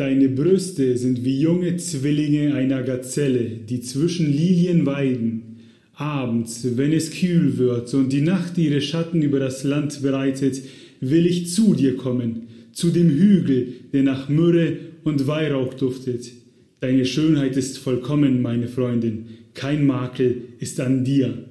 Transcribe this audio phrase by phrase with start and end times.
[0.00, 5.58] Deine Brüste sind wie junge Zwillinge einer Gazelle, die zwischen Lilien weiden.
[5.92, 10.62] Abends, wenn es kühl wird und die Nacht ihre Schatten über das Land breitet,
[11.02, 16.32] will ich zu dir kommen, zu dem Hügel, der nach Myrrhe und Weihrauch duftet.
[16.80, 21.44] Deine Schönheit ist vollkommen, meine Freundin, kein Makel ist an dir.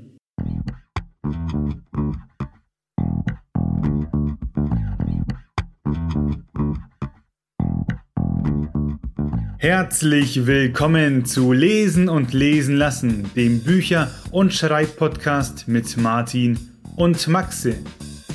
[9.62, 16.58] Herzlich willkommen zu Lesen und Lesen lassen, dem Bücher- und Schreibpodcast mit Martin
[16.96, 17.76] und Maxe.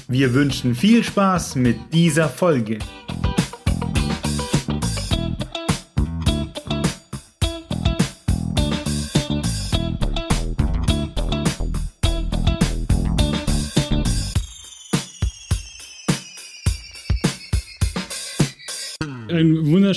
[0.07, 2.79] Wir wünschen viel Spaß mit dieser Folge.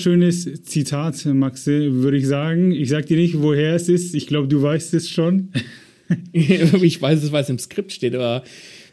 [0.05, 2.71] Wunderschönes Zitat, Maxe, würde ich sagen.
[2.71, 4.13] Ich sag dir nicht, woher es ist.
[4.13, 5.49] Ich glaube, du weißt es schon.
[6.33, 8.44] ich weiß es, weil es im Skript steht, aber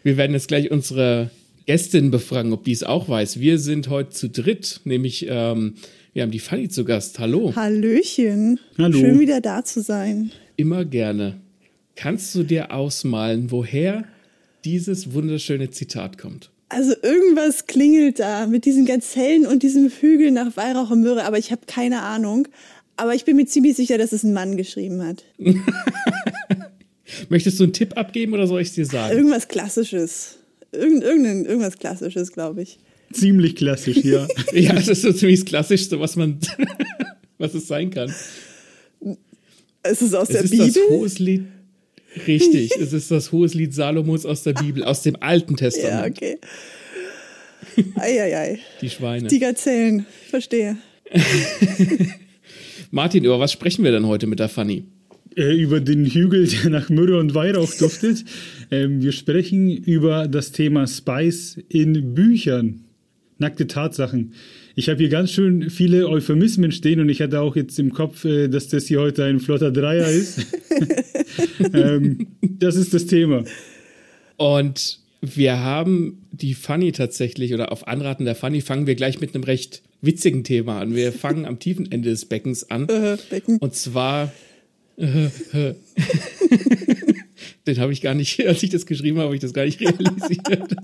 [0.02, 1.30] wir werden jetzt gleich unsere
[1.66, 3.38] Gästin befragen, ob die es auch weiß.
[3.38, 5.74] Wir sind heute zu dritt, nämlich ähm,
[6.14, 7.18] wir haben die Fanny zu Gast.
[7.18, 7.54] Hallo.
[7.54, 8.58] Hallöchen.
[8.78, 8.98] Hallo.
[8.98, 10.30] Schön wieder da zu sein.
[10.56, 11.36] Immer gerne.
[11.96, 14.04] Kannst du dir ausmalen, woher
[14.64, 16.50] dieses wunderschöne Zitat kommt?
[16.68, 21.38] Also irgendwas klingelt da mit diesen Gazellen und diesem Hügel nach Weihrauch und Myrrhe, aber
[21.38, 22.48] ich habe keine Ahnung.
[22.96, 25.24] Aber ich bin mir ziemlich sicher, dass es ein Mann geschrieben hat.
[27.28, 29.16] Möchtest du einen Tipp abgeben oder soll ich es dir sagen?
[29.16, 30.38] Irgendwas Klassisches.
[30.72, 32.78] Irgend, irgendein, irgendwas Klassisches, glaube ich.
[33.12, 34.26] Ziemlich klassisch, ja.
[34.52, 36.38] ja, das ist so ziemlich das Klassischste, was man,
[37.38, 38.12] was es sein kann.
[39.82, 40.66] Es ist aus Es der ist Bibel.
[40.68, 41.44] das Hoheslied.
[42.26, 46.16] Richtig, es ist das Hoheslied Salomos aus der Bibel, aus dem Alten ja, Testament.
[46.16, 46.38] okay.
[47.96, 48.58] Eieiei.
[48.80, 49.28] Die Schweine.
[49.28, 50.06] Die Gazellen.
[50.30, 50.76] Verstehe.
[52.90, 54.84] Martin, über was sprechen wir denn heute mit der Fanny?
[55.36, 58.24] Äh, über den Hügel, der nach Myrrhe und Weihrauch duftet.
[58.70, 62.83] Ähm, wir sprechen über das Thema Spice in Büchern.
[63.38, 64.34] Nackte Tatsachen.
[64.76, 68.24] Ich habe hier ganz schön viele Euphemismen stehen und ich hatte auch jetzt im Kopf,
[68.24, 70.40] äh, dass das hier heute ein flotter Dreier ist.
[71.74, 73.44] ähm, das ist das Thema.
[74.36, 79.34] Und wir haben die Fanny tatsächlich, oder auf Anraten der Fanny, fangen wir gleich mit
[79.34, 80.94] einem recht witzigen Thema an.
[80.94, 82.88] Wir fangen am tiefen Ende des Beckens an.
[82.88, 83.58] Äh, Becken.
[83.58, 84.32] Und zwar.
[84.96, 85.74] Den
[87.78, 90.76] habe ich gar nicht, als ich das geschrieben habe, habe ich das gar nicht realisiert.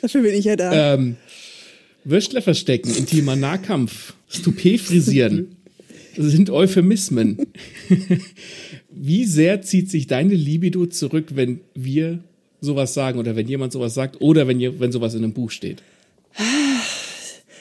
[0.00, 0.94] Dafür bin ich ja da.
[0.94, 1.16] ähm,
[2.04, 5.56] Würstler verstecken, intimer Nahkampf, Stupé frisieren.
[6.16, 7.46] Das sind Euphemismen.
[8.90, 12.20] Wie sehr zieht sich deine Libido zurück, wenn wir
[12.60, 15.82] sowas sagen oder wenn jemand sowas sagt oder wenn, wenn sowas in einem Buch steht?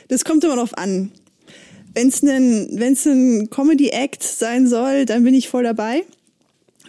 [0.07, 1.11] Das kommt immer drauf an.
[1.93, 6.03] Wenn es ein, wenn's ein Comedy-Act sein soll, dann bin ich voll dabei.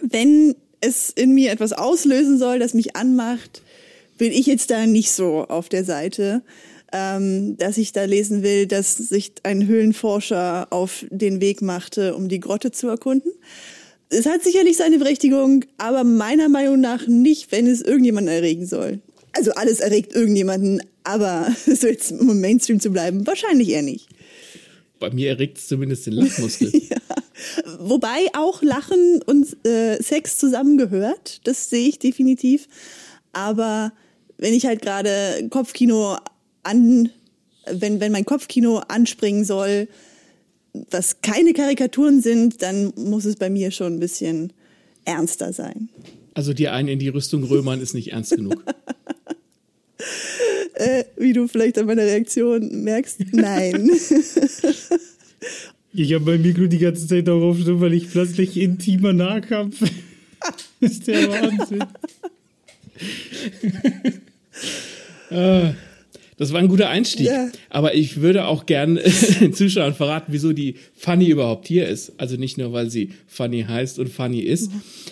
[0.01, 3.61] Wenn es in mir etwas auslösen soll, das mich anmacht,
[4.17, 6.41] bin ich jetzt da nicht so auf der Seite,
[6.97, 12.29] ähm, dass ich da lesen will, dass sich ein Höhlenforscher auf den Weg machte, um
[12.29, 13.33] die Grotte zu erkunden.
[14.07, 19.01] Es hat sicherlich seine Berechtigung, aber meiner Meinung nach nicht, wenn es irgendjemanden erregen soll.
[19.33, 24.07] Also alles erregt irgendjemanden, aber so jetzt im Mainstream zu bleiben, wahrscheinlich eher nicht.
[24.97, 26.71] Bei mir erregt es zumindest den Lachmuskel.
[26.89, 26.97] Ja.
[27.79, 32.69] Wobei auch Lachen und äh, Sex zusammengehört, das sehe ich definitiv.
[33.33, 33.91] Aber
[34.37, 36.17] wenn ich halt gerade Kopfkino
[36.65, 37.09] an,
[37.71, 39.87] wenn, wenn mein Kopfkino anspringen soll,
[40.91, 44.51] was keine Karikaturen sind, dann muss es bei mir schon ein bisschen
[45.05, 45.89] ernster sein.
[46.33, 48.63] Also dir einen in die Rüstung römern ist nicht ernst genug.
[50.77, 53.89] Äh, wie du vielleicht an meiner Reaktion merkst, nein.
[55.97, 59.81] Ich habe mein Mikro die ganze Zeit darauf stumm, weil ich plötzlich intimer Nahkampf.
[60.81, 61.85] ist der Wahnsinn.
[66.37, 67.27] Das war ein guter Einstieg.
[67.27, 67.49] Ja.
[67.69, 68.99] Aber ich würde auch gern
[69.39, 72.13] den Zuschauern verraten, wieso die Fanny überhaupt hier ist.
[72.17, 74.71] Also nicht nur, weil sie Fanny heißt und Fanny ist,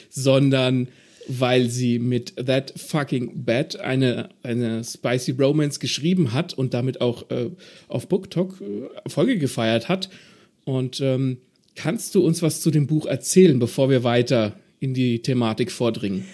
[0.10, 0.90] sondern
[1.28, 7.30] weil sie mit That Fucking Bad eine, eine Spicy Romance geschrieben hat und damit auch
[7.30, 7.50] äh,
[7.88, 10.10] auf BookTok äh, Erfolge gefeiert hat.
[10.66, 11.38] Und ähm,
[11.76, 16.26] kannst du uns was zu dem Buch erzählen, bevor wir weiter in die Thematik vordringen?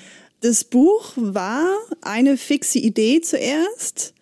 [0.41, 1.67] Das Buch war
[2.01, 4.13] eine fixe Idee zuerst,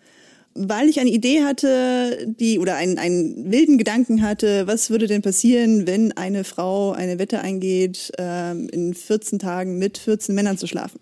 [0.58, 5.22] weil ich eine Idee hatte, die oder einen, einen wilden Gedanken hatte, was würde denn
[5.22, 10.66] passieren, wenn eine Frau eine Wette eingeht, ähm, in 14 Tagen mit 14 Männern zu
[10.66, 11.00] schlafen.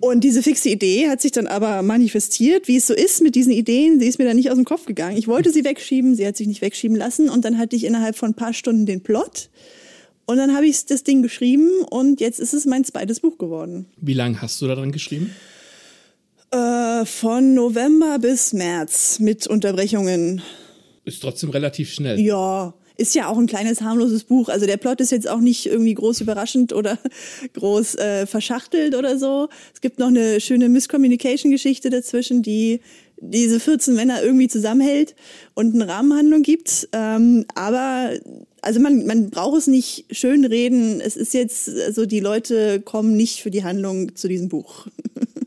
[0.00, 3.52] Und diese fixe Idee hat sich dann aber manifestiert, wie es so ist mit diesen
[3.52, 3.98] Ideen.
[3.98, 5.16] Sie ist mir dann nicht aus dem Kopf gegangen.
[5.16, 7.30] Ich wollte sie wegschieben, sie hat sich nicht wegschieben lassen.
[7.30, 9.48] Und dann hatte ich innerhalb von ein paar Stunden den Plot.
[10.26, 13.86] Und dann habe ich das Ding geschrieben und jetzt ist es mein zweites Buch geworden.
[14.00, 15.34] Wie lange hast du daran geschrieben?
[16.52, 20.42] Äh, von November bis März mit Unterbrechungen.
[21.04, 22.18] Ist trotzdem relativ schnell.
[22.18, 24.48] Ja, ist ja auch ein kleines harmloses Buch.
[24.48, 26.98] Also der Plot ist jetzt auch nicht irgendwie groß überraschend oder
[27.54, 29.48] groß äh, verschachtelt oder so.
[29.72, 32.80] Es gibt noch eine schöne Misscommunication-Geschichte dazwischen, die
[33.20, 35.14] diese 14 Männer irgendwie zusammenhält
[35.54, 36.88] und eine Rahmenhandlung gibt.
[36.92, 38.10] Ähm, aber
[38.60, 41.00] also man, man braucht es nicht schön reden.
[41.00, 44.88] Es ist jetzt, also die Leute kommen nicht für die Handlung zu diesem Buch.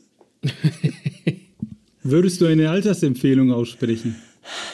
[2.04, 4.16] Würdest du eine Altersempfehlung aussprechen?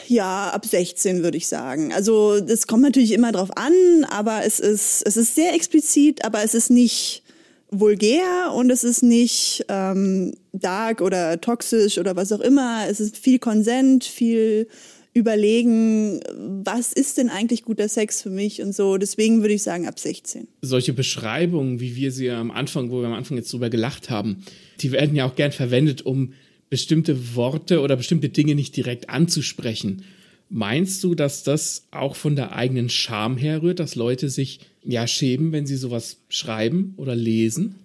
[0.08, 1.92] Ja, ab 16 würde ich sagen.
[1.92, 6.42] Also das kommt natürlich immer drauf an, aber es ist, es ist sehr explizit, aber
[6.42, 7.22] es ist nicht
[7.70, 12.86] vulgär und es ist nicht ähm, dark oder toxisch oder was auch immer.
[12.88, 14.66] Es ist viel Konsent, viel
[15.12, 16.20] überlegen,
[16.64, 18.96] was ist denn eigentlich guter Sex für mich und so.
[18.96, 20.46] Deswegen würde ich sagen ab 16.
[20.62, 24.44] Solche Beschreibungen, wie wir sie am Anfang, wo wir am Anfang jetzt drüber gelacht haben,
[24.82, 26.32] die werden ja auch gern verwendet, um
[26.68, 30.04] bestimmte Worte oder bestimmte Dinge nicht direkt anzusprechen.
[30.48, 35.52] Meinst du, dass das auch von der eigenen Scham herrührt, dass Leute sich ja schämen,
[35.52, 37.76] wenn sie sowas schreiben oder lesen?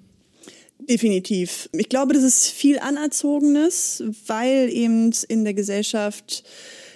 [0.79, 1.69] Definitiv.
[1.73, 6.43] Ich glaube, das ist viel Anerzogenes, weil eben in der Gesellschaft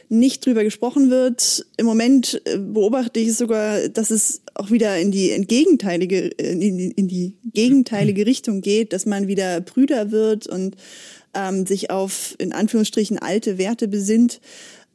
[0.10, 1.66] nicht drüber gesprochen wird.
[1.78, 6.78] Im Moment äh, beobachte ich sogar, dass es auch wieder in die entgegenteilige, äh, in
[6.78, 10.76] die, in die gegenteilige Richtung geht, dass man wieder Brüder wird und
[11.36, 14.42] ähm, sich auf in Anführungsstrichen alte Werte besinnt.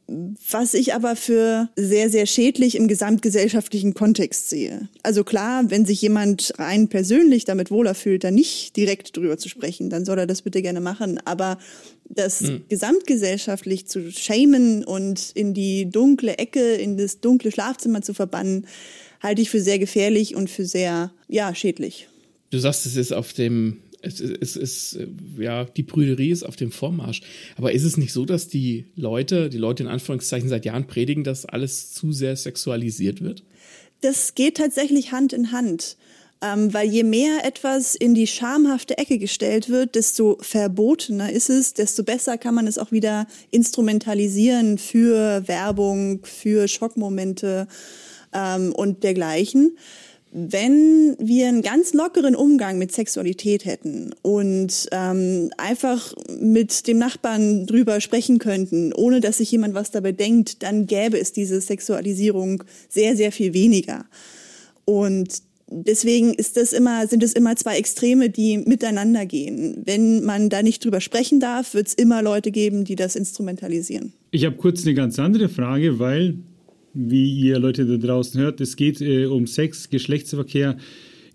[0.07, 4.87] Was ich aber für sehr, sehr schädlich im gesamtgesellschaftlichen Kontext sehe.
[5.01, 9.49] Also klar, wenn sich jemand rein persönlich damit wohler fühlt, dann nicht direkt drüber zu
[9.49, 11.19] sprechen, dann soll er das bitte gerne machen.
[11.25, 11.57] Aber
[12.07, 12.65] das mhm.
[12.69, 18.67] gesamtgesellschaftlich zu schämen und in die dunkle Ecke, in das dunkle Schlafzimmer zu verbannen,
[19.21, 22.07] halte ich für sehr gefährlich und für sehr, ja, schädlich.
[22.51, 24.99] Du sagst, es ist auf dem es, es, es,
[25.37, 27.21] ja, die Brüderie ist auf dem Vormarsch.
[27.57, 31.23] Aber ist es nicht so, dass die Leute, die Leute in Anführungszeichen seit Jahren predigen,
[31.23, 33.43] dass alles zu sehr sexualisiert wird?
[34.01, 35.97] Das geht tatsächlich Hand in Hand.
[36.41, 41.73] Ähm, weil je mehr etwas in die schamhafte Ecke gestellt wird, desto verbotener ist es,
[41.73, 47.67] desto besser kann man es auch wieder instrumentalisieren für Werbung, für Schockmomente
[48.33, 49.77] ähm, und dergleichen
[50.37, 57.65] wenn wir einen ganz lockeren Umgang mit Sexualität hätten und ähm, einfach mit dem Nachbarn
[57.65, 62.65] drüber sprechen könnten, ohne dass sich jemand was dabei denkt, dann gäbe es diese Sexualisierung
[62.89, 64.03] sehr, sehr viel weniger.
[64.83, 69.83] Und deswegen ist das immer, sind es immer zwei Extreme, die miteinander gehen.
[69.85, 74.11] Wenn man da nicht drüber sprechen darf, wird es immer Leute geben, die das instrumentalisieren.
[74.31, 76.39] Ich habe kurz eine ganz andere Frage, weil
[76.95, 78.61] wie ihr Leute da draußen hört.
[78.61, 80.77] Es geht äh, um Sex, Geschlechtsverkehr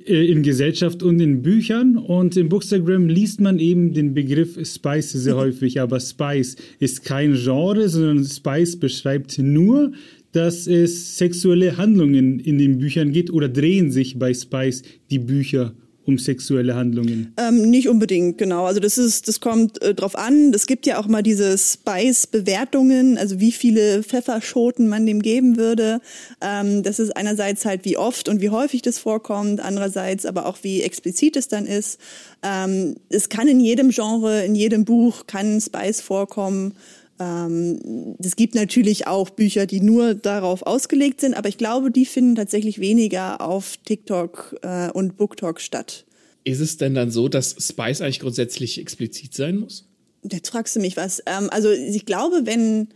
[0.05, 1.97] äh, in Gesellschaft und in Büchern.
[1.97, 5.81] Und im Bookstagram liest man eben den Begriff Spice sehr häufig.
[5.81, 9.93] Aber Spice ist kein Genre, sondern Spice beschreibt nur,
[10.33, 15.75] dass es sexuelle Handlungen in den Büchern geht oder drehen sich bei Spice die Bücher
[16.06, 17.32] um sexuelle Handlungen?
[17.37, 18.64] Ähm, nicht unbedingt, genau.
[18.64, 20.52] Also das ist, das kommt äh, drauf an.
[20.55, 26.00] Es gibt ja auch mal diese Spice-Bewertungen, also wie viele Pfefferschoten man dem geben würde.
[26.41, 30.59] Ähm, das ist einerseits halt wie oft und wie häufig das vorkommt, andererseits aber auch
[30.62, 32.00] wie explizit es dann ist.
[32.42, 36.75] Ähm, es kann in jedem Genre, in jedem Buch kann Spice vorkommen.
[37.21, 42.07] Ähm, es gibt natürlich auch Bücher, die nur darauf ausgelegt sind, aber ich glaube, die
[42.07, 46.07] finden tatsächlich weniger auf TikTok äh, und BookTok statt.
[46.45, 49.87] Ist es denn dann so, dass Spice eigentlich grundsätzlich explizit sein muss?
[50.23, 51.23] Jetzt fragst du mich was.
[51.27, 52.89] Ähm, also ich glaube, wenn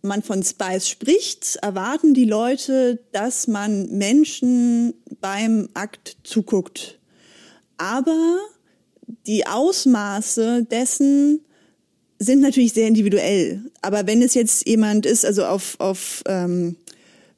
[0.00, 6.98] man von Spice spricht, erwarten die Leute, dass man Menschen beim Akt zuguckt.
[7.76, 8.38] Aber
[9.26, 11.44] die Ausmaße dessen,
[12.22, 13.60] sind natürlich sehr individuell.
[13.80, 16.76] Aber wenn es jetzt jemand ist, also auf, auf ähm,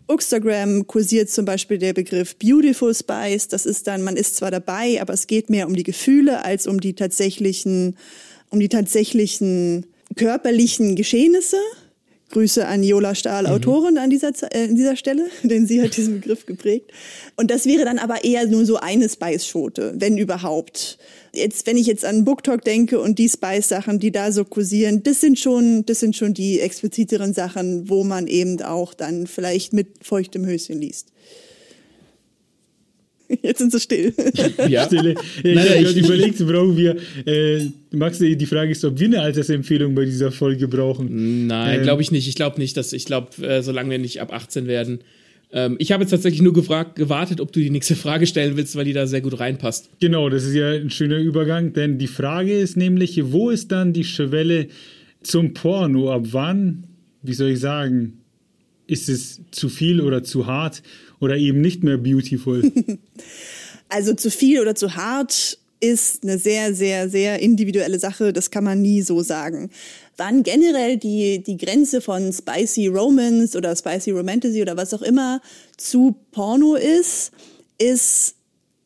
[0.08, 3.48] Instagram kursiert zum Beispiel der Begriff Beautiful Spice.
[3.48, 6.66] Das ist dann, man ist zwar dabei, aber es geht mehr um die Gefühle als
[6.66, 7.96] um die tatsächlichen,
[8.50, 9.86] um die tatsächlichen
[10.16, 11.56] körperlichen Geschehnisse.
[12.30, 13.50] Grüße an Jola Stahl, mhm.
[13.50, 16.90] Autorin an dieser, äh, an dieser Stelle, denn sie hat diesen Begriff geprägt.
[17.36, 20.98] Und das wäre dann aber eher nur so eine Spice-Schote, wenn überhaupt.
[21.32, 25.20] Jetzt, wenn ich jetzt an BookTok denke und die Spice-Sachen, die da so kursieren, das
[25.20, 29.88] sind schon, das sind schon die expliziteren Sachen, wo man eben auch dann vielleicht mit
[30.02, 31.08] feuchtem Höschen liest.
[33.42, 34.12] Jetzt sind sie still.
[34.68, 34.84] Ja.
[34.86, 35.14] Stille.
[35.42, 39.20] Ich habe ich- gerade überlegt, brauchen wir, äh, Max, die Frage ist, ob wir eine
[39.22, 41.46] Altersempfehlung bei dieser Folge brauchen.
[41.46, 42.28] Nein, Ähm, glaube ich nicht.
[42.28, 45.00] Ich glaube nicht, dass ich glaube, äh, solange wir nicht ab 18 werden.
[45.52, 48.74] Ähm, ich habe jetzt tatsächlich nur gefragt, gewartet, ob du die nächste Frage stellen willst,
[48.76, 49.88] weil die da sehr gut reinpasst.
[50.00, 53.92] Genau, das ist ja ein schöner Übergang, denn die Frage ist nämlich, wo ist dann
[53.92, 54.66] die Schwelle
[55.22, 56.12] zum Porno?
[56.12, 56.84] Ab wann,
[57.22, 58.14] wie soll ich sagen,
[58.86, 60.82] ist es zu viel oder zu hart
[61.20, 62.70] oder eben nicht mehr beautiful?
[63.90, 68.32] Also zu viel oder zu hart ist eine sehr, sehr, sehr individuelle Sache.
[68.32, 69.70] Das kann man nie so sagen.
[70.16, 75.40] Wann generell die, die Grenze von Spicy Romance oder Spicy Romantasy oder was auch immer
[75.76, 77.32] zu Porno ist,
[77.78, 78.36] ist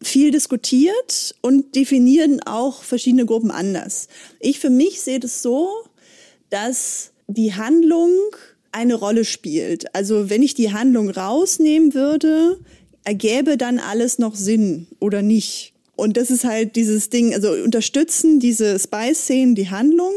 [0.03, 4.09] viel diskutiert und definieren auch verschiedene Gruppen anders.
[4.41, 5.71] Ich für mich sehe das so,
[6.51, 8.13] dass die Handlung
[8.73, 9.95] eine Rolle spielt.
[9.95, 12.59] Also wenn ich die Handlung rausnehmen würde,
[13.05, 15.73] ergäbe dann alles noch Sinn oder nicht.
[15.97, 20.13] Und das ist halt dieses Ding, also unterstützen diese Spice-Szenen die Handlung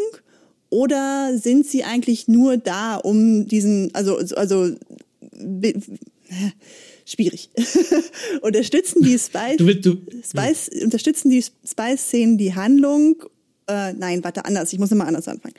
[0.69, 4.75] oder sind sie eigentlich nur da, um diesen, also, also,
[7.05, 7.49] schwierig.
[8.41, 13.15] unterstützen die Spice, Du du, Spice, unterstützen die Spice-Szenen die Handlung?
[13.67, 14.71] Äh, nein, warte, anders.
[14.71, 15.55] Ich muss nochmal anders anfangen.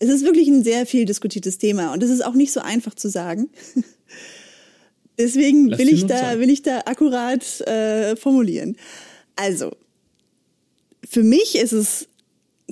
[0.00, 2.94] Es ist wirklich ein sehr viel diskutiertes Thema und es ist auch nicht so einfach
[2.94, 3.48] zu sagen.
[5.18, 8.76] Deswegen Lass will ich da, will ich da akkurat äh, formulieren.
[9.34, 9.72] Also,
[11.08, 12.06] für mich ist es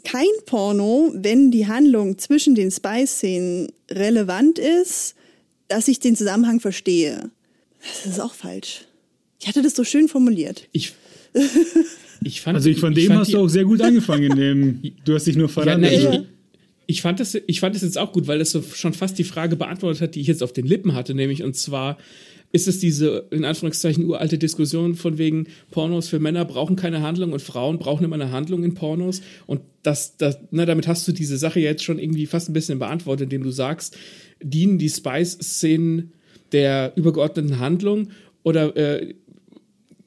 [0.04, 5.14] kein Porno, wenn die Handlung zwischen den Spice-Szenen relevant ist,
[5.68, 7.30] dass ich den Zusammenhang verstehe.
[8.04, 8.82] Das ist auch falsch.
[9.40, 10.68] Ich hatte das so schön formuliert.
[10.72, 10.92] ich,
[12.22, 14.38] ich fand, Also ich von dem fand hast du auch sehr gut angefangen.
[14.40, 15.80] ähm, du hast dich nur Ja, verraten.
[15.80, 16.26] ne, Also,
[16.86, 19.24] ich, fand das, ich fand das jetzt auch gut, weil das so schon fast die
[19.24, 21.98] Frage beantwortet hat, die ich jetzt auf den Lippen hatte, nämlich und zwar
[22.52, 27.32] ist es diese in Anführungszeichen uralte Diskussion von wegen Pornos für Männer brauchen keine Handlung
[27.32, 31.12] und Frauen brauchen immer eine Handlung in Pornos und das, das na, damit hast du
[31.12, 33.96] diese Sache jetzt schon irgendwie fast ein bisschen beantwortet, indem du sagst,
[34.40, 36.12] dienen die Spice-Szenen
[36.52, 38.10] der übergeordneten Handlung
[38.42, 39.14] oder äh,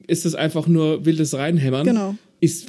[0.06, 1.86] ist es einfach nur wildes Reinhämmern?
[1.86, 2.16] Genau.
[2.40, 2.68] Ist,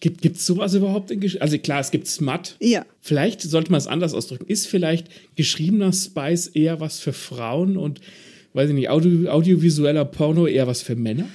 [0.00, 2.56] gibt gibt's sowas überhaupt in Gesch Also klar, es gibt Smut.
[2.60, 2.84] Ja.
[3.00, 4.46] Vielleicht sollte man es anders ausdrücken.
[4.48, 8.00] Ist vielleicht geschriebener Spice eher was für Frauen und,
[8.52, 11.28] weiß ich nicht, Audio, audiovisueller Porno eher was für Männer?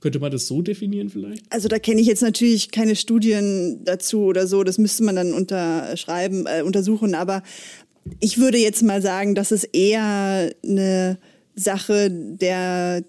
[0.00, 1.42] Könnte man das so definieren vielleicht?
[1.48, 4.62] Also da kenne ich jetzt natürlich keine Studien dazu oder so.
[4.62, 7.14] Das müsste man dann unterschreiben, äh, untersuchen.
[7.14, 7.42] Aber
[8.20, 11.18] ich würde jetzt mal sagen, dass es eher eine
[11.54, 13.02] Sache der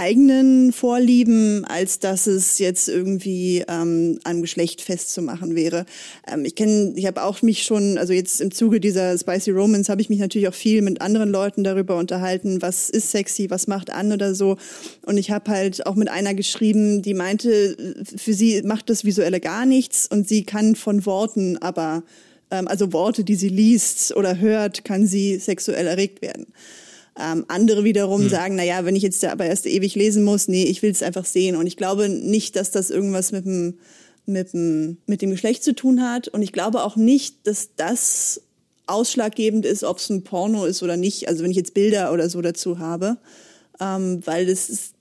[0.00, 5.84] eigenen Vorlieben, als dass es jetzt irgendwie ähm, am Geschlecht festzumachen wäre.
[6.26, 9.90] Ähm, ich kenne, ich habe auch mich schon, also jetzt im Zuge dieser Spicy Romance
[9.90, 13.66] habe ich mich natürlich auch viel mit anderen Leuten darüber unterhalten, was ist sexy, was
[13.66, 14.56] macht an oder so.
[15.04, 17.76] Und ich habe halt auch mit einer geschrieben, die meinte,
[18.16, 22.04] für sie macht das Visuelle gar nichts und sie kann von Worten aber,
[22.50, 26.46] ähm, also Worte, die sie liest oder hört, kann sie sexuell erregt werden.
[27.18, 30.64] Ähm, andere wiederum sagen, na ja, wenn ich jetzt aber erst ewig lesen muss, nee,
[30.64, 31.56] ich will es einfach sehen.
[31.56, 33.78] Und ich glaube nicht, dass das irgendwas mit dem,
[34.26, 36.28] mit dem, mit dem Geschlecht zu tun hat.
[36.28, 38.42] Und ich glaube auch nicht, dass das
[38.86, 41.28] ausschlaggebend ist, ob es ein Porno ist oder nicht.
[41.28, 43.18] Also wenn ich jetzt Bilder oder so dazu habe,
[43.80, 44.94] ähm, weil das ist,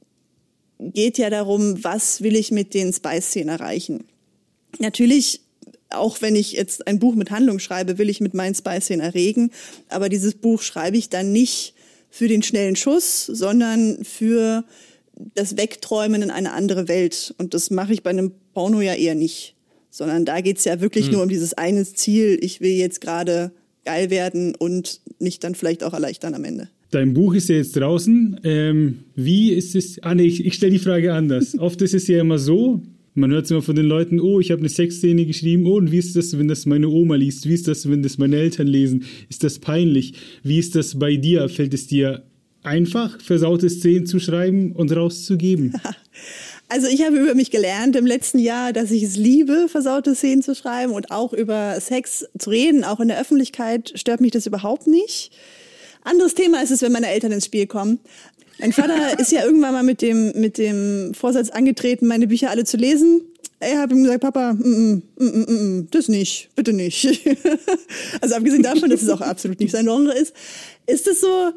[0.79, 4.05] geht ja darum, was will ich mit den Spice-Szenen erreichen.
[4.79, 5.41] Natürlich,
[5.89, 9.51] auch wenn ich jetzt ein Buch mit Handlung schreibe, will ich mit meinen Spice-Szenen erregen.
[9.89, 11.73] Aber dieses Buch schreibe ich dann nicht
[12.09, 14.63] für den schnellen Schuss, sondern für
[15.35, 17.33] das Wegträumen in eine andere Welt.
[17.37, 19.55] Und das mache ich bei einem Porno ja eher nicht.
[19.91, 23.51] Sondern da geht's ja wirklich nur um dieses eine Ziel, ich will jetzt gerade
[23.85, 26.69] geil werden und mich dann vielleicht auch erleichtern am Ende.
[26.91, 28.39] Dein Buch ist ja jetzt draußen.
[28.43, 30.01] Ähm, wie ist es?
[30.03, 31.57] Ah, nee, ich, ich stelle die Frage anders.
[31.59, 32.81] Oft ist es ja immer so,
[33.13, 35.91] man hört es immer von den Leuten, oh, ich habe eine Sexszene geschrieben, oh, und
[35.91, 37.47] wie ist das, wenn das meine Oma liest?
[37.47, 39.05] Wie ist das, wenn das meine Eltern lesen?
[39.29, 40.13] Ist das peinlich?
[40.43, 41.49] Wie ist das bei dir?
[41.49, 42.23] Fällt es dir
[42.63, 45.73] einfach, versaute Szenen zu schreiben und rauszugeben?
[46.71, 50.43] Also ich habe über mich gelernt im letzten Jahr, dass ich es liebe, versaute Szenen
[50.43, 54.45] zu schreiben und auch über Sex zu reden, auch in der Öffentlichkeit stört mich das
[54.45, 55.31] überhaupt nicht.
[56.03, 57.99] Anderes Thema ist es, wenn meine Eltern ins Spiel kommen.
[58.59, 62.65] Mein Vater ist ja irgendwann mal mit dem, mit dem Vorsatz angetreten, meine Bücher alle
[62.65, 63.21] zu lesen.
[63.61, 67.05] Ich habe ihm gesagt, Papa, mm, mm, mm, mm, mm, das nicht, bitte nicht.
[68.21, 70.33] also abgesehen davon, dass es auch absolut nicht sein Genre ist,
[70.87, 71.51] ist es so,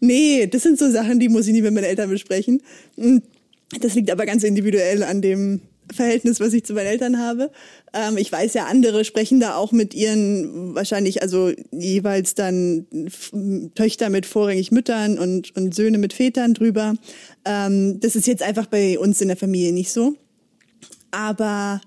[0.00, 2.62] nee, das sind so Sachen, die muss ich nie mit meinen Eltern besprechen.
[2.96, 3.18] Mm,
[3.80, 5.60] Das liegt aber ganz individuell an dem,
[5.94, 7.50] Verhältnis, was ich zu meinen Eltern habe.
[7.92, 12.86] Ähm, ich weiß ja, andere sprechen da auch mit ihren, wahrscheinlich also jeweils dann
[13.74, 16.94] Töchter mit vorrangig Müttern und, und Söhne mit Vätern drüber.
[17.44, 20.14] Ähm, das ist jetzt einfach bei uns in der Familie nicht so.
[21.10, 21.80] Aber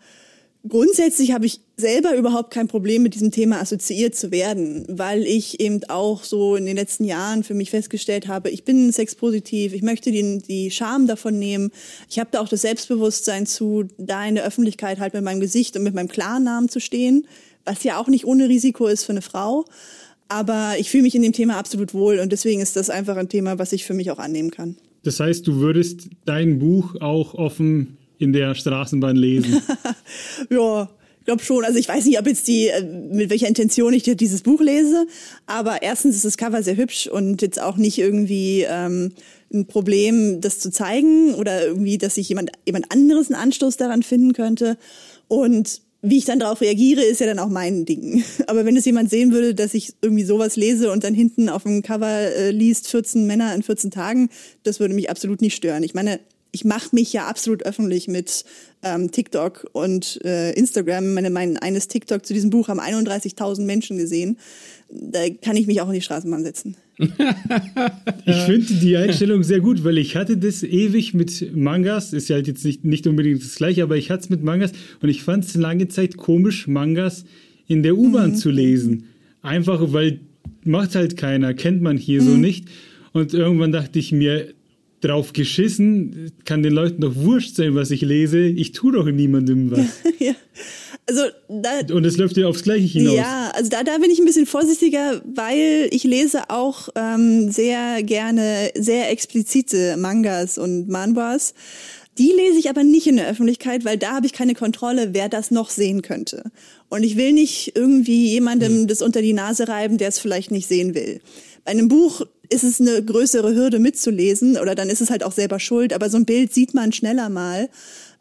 [0.68, 5.62] Grundsätzlich habe ich selber überhaupt kein Problem mit diesem Thema assoziiert zu werden, weil ich
[5.62, 9.84] eben auch so in den letzten Jahren für mich festgestellt habe, ich bin sexpositiv, ich
[9.84, 11.72] möchte die, die Scham davon nehmen.
[12.10, 15.78] Ich habe da auch das Selbstbewusstsein zu, da in der Öffentlichkeit halt mit meinem Gesicht
[15.78, 17.26] und mit meinem Klarnamen zu stehen,
[17.64, 19.64] was ja auch nicht ohne Risiko ist für eine Frau.
[20.28, 23.30] Aber ich fühle mich in dem Thema absolut wohl und deswegen ist das einfach ein
[23.30, 24.76] Thema, was ich für mich auch annehmen kann.
[25.04, 29.62] Das heißt, du würdest dein Buch auch offen in der Straßenbahn lesen.
[30.50, 31.64] ja, ich glaube schon.
[31.64, 35.08] Also ich weiß nicht, ob jetzt die, äh, mit welcher Intention ich dieses Buch lese,
[35.48, 39.14] aber erstens ist das Cover sehr hübsch und jetzt auch nicht irgendwie ähm,
[39.52, 44.04] ein Problem, das zu zeigen oder irgendwie, dass sich jemand, jemand anderes einen Anstoß daran
[44.04, 44.78] finden könnte.
[45.28, 48.24] Und wie ich dann darauf reagiere, ist ja dann auch mein Ding.
[48.48, 51.64] Aber wenn es jemand sehen würde, dass ich irgendwie sowas lese und dann hinten auf
[51.64, 54.30] dem Cover äh, liest 14 Männer in 14 Tagen,
[54.64, 55.84] das würde mich absolut nicht stören.
[55.84, 56.20] Ich meine,
[56.52, 58.44] ich mache mich ja absolut öffentlich mit
[58.82, 61.14] ähm, TikTok und äh, Instagram.
[61.14, 64.38] Meine, mein eines TikTok zu diesem Buch haben 31.000 Menschen gesehen.
[64.90, 66.76] Da kann ich mich auch in die Straßenbahn setzen.
[66.98, 72.14] ich finde die Einstellung sehr gut, weil ich hatte das ewig mit Mangas.
[72.14, 74.72] Ist ja halt jetzt nicht, nicht unbedingt das gleiche, aber ich hatte es mit Mangas
[75.02, 77.26] und ich fand es lange Zeit komisch, Mangas
[77.68, 78.36] in der U-Bahn mhm.
[78.36, 79.06] zu lesen.
[79.42, 80.20] Einfach, weil
[80.64, 82.26] macht halt keiner, kennt man hier mhm.
[82.26, 82.66] so nicht.
[83.14, 84.54] Und irgendwann dachte ich mir,
[85.02, 88.42] drauf geschissen, kann den Leuten doch wurscht sein, was ich lese.
[88.42, 89.86] Ich tue doch niemandem was.
[90.20, 90.34] ja.
[91.06, 93.16] Also da, und es läuft ja aufs Gleiche hinaus.
[93.16, 98.04] Ja, also da, da bin ich ein bisschen vorsichtiger, weil ich lese auch ähm, sehr
[98.04, 101.56] gerne sehr explizite Mangas und Manhwas.
[102.20, 105.30] Die lese ich aber nicht in der Öffentlichkeit, weil da habe ich keine Kontrolle, wer
[105.30, 106.52] das noch sehen könnte.
[106.90, 108.88] Und ich will nicht irgendwie jemandem hm.
[108.88, 111.22] das unter die Nase reiben, der es vielleicht nicht sehen will.
[111.64, 115.32] Bei einem Buch ist es eine größere Hürde mitzulesen oder dann ist es halt auch
[115.32, 115.94] selber schuld.
[115.94, 117.70] Aber so ein Bild sieht man schneller mal,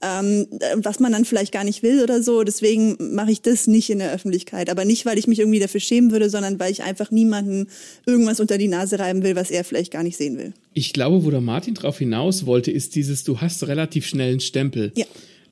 [0.02, 2.44] ähm, was man dann vielleicht gar nicht will oder so.
[2.44, 4.68] Deswegen mache ich das nicht in der Öffentlichkeit.
[4.70, 7.68] Aber nicht, weil ich mich irgendwie dafür schämen würde, sondern weil ich einfach niemanden
[8.06, 10.52] irgendwas unter die Nase reiben will, was er vielleicht gar nicht sehen will.
[10.74, 14.40] Ich glaube, wo der Martin drauf hinaus wollte, ist dieses, du hast relativ schnell einen
[14.40, 14.92] Stempel.
[14.94, 15.06] Ja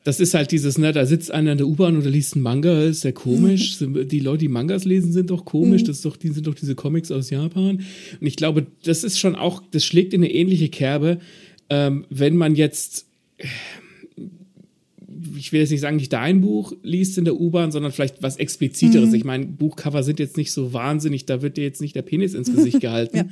[0.07, 2.81] das ist halt dieses, ne, da sitzt einer in der U-Bahn oder liest einen Manga,
[2.81, 3.81] ist sehr komisch.
[3.81, 4.07] Mhm.
[4.07, 5.83] Die Leute, die Mangas lesen, sind doch komisch.
[5.83, 5.87] Mhm.
[5.87, 7.79] Das ist doch, die sind doch diese Comics aus Japan.
[8.21, 11.19] Und ich glaube, das ist schon auch, das schlägt in eine ähnliche Kerbe,
[11.71, 13.07] ähm, wenn man jetzt,
[15.37, 18.37] ich will jetzt nicht sagen, nicht dein Buch liest in der U-Bahn, sondern vielleicht was
[18.37, 19.09] expliziteres.
[19.09, 19.14] Mhm.
[19.16, 22.35] Ich meine, Buchcover sind jetzt nicht so wahnsinnig, da wird dir jetzt nicht der Penis
[22.35, 23.16] ins Gesicht gehalten.
[23.16, 23.25] ja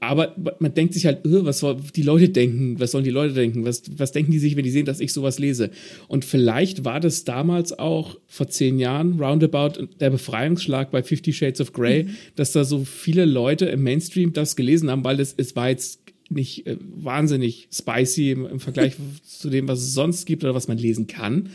[0.00, 3.34] aber man denkt sich halt, öh, was soll die Leute denken, was sollen die Leute
[3.34, 5.70] denken, was, was denken die sich, wenn die sehen, dass ich sowas lese?
[6.06, 11.60] Und vielleicht war das damals auch vor zehn Jahren, roundabout, der Befreiungsschlag bei Fifty Shades
[11.60, 12.10] of Grey, mhm.
[12.36, 16.00] dass da so viele Leute im Mainstream das gelesen haben, weil das, es war jetzt
[16.30, 20.68] nicht äh, wahnsinnig spicy im, im Vergleich zu dem, was es sonst gibt oder was
[20.68, 21.50] man lesen kann.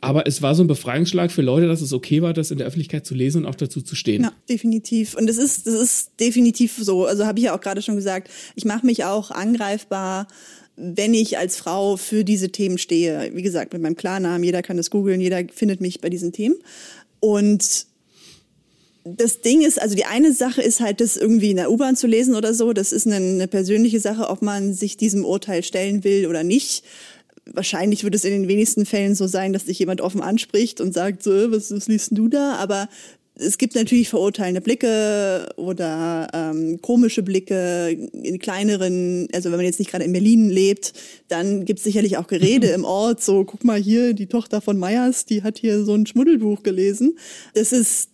[0.00, 2.66] Aber es war so ein Befreiungsschlag für Leute, dass es okay war, das in der
[2.66, 4.22] Öffentlichkeit zu lesen und auch dazu zu stehen.
[4.22, 5.14] Ja, definitiv.
[5.16, 7.06] Und es ist, das ist definitiv so.
[7.06, 10.28] Also habe ich ja auch gerade schon gesagt, ich mache mich auch angreifbar,
[10.76, 13.32] wenn ich als Frau für diese Themen stehe.
[13.34, 16.54] Wie gesagt, mit meinem Klarnamen, jeder kann das googeln, jeder findet mich bei diesen Themen.
[17.18, 17.86] Und
[19.04, 22.06] das Ding ist, also die eine Sache ist halt, das irgendwie in der U-Bahn zu
[22.06, 22.72] lesen oder so.
[22.72, 26.84] Das ist eine, eine persönliche Sache, ob man sich diesem Urteil stellen will oder nicht
[27.52, 30.94] wahrscheinlich wird es in den wenigsten Fällen so sein, dass dich jemand offen anspricht und
[30.94, 32.56] sagt, so, was, was liest du da?
[32.56, 32.88] Aber
[33.38, 39.78] es gibt natürlich verurteilende Blicke oder ähm, komische Blicke in kleineren, also wenn man jetzt
[39.78, 40.92] nicht gerade in Berlin lebt,
[41.28, 44.78] dann gibt es sicherlich auch Gerede im Ort, so guck mal hier, die Tochter von
[44.78, 47.16] Meyers, die hat hier so ein Schmuddelbuch gelesen.
[47.54, 48.10] Das ist,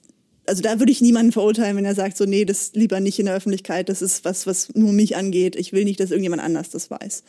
[0.46, 3.26] also da würde ich niemanden verurteilen, wenn er sagt, so nee, das lieber nicht in
[3.26, 5.56] der Öffentlichkeit, das ist was, was nur mich angeht.
[5.56, 7.24] Ich will nicht, dass irgendjemand anders das weiß.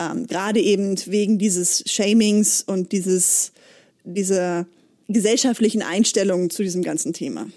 [0.00, 3.52] Ähm, Gerade eben wegen dieses Shamings und dieses,
[4.04, 4.66] dieser
[5.08, 7.48] gesellschaftlichen Einstellung zu diesem ganzen Thema.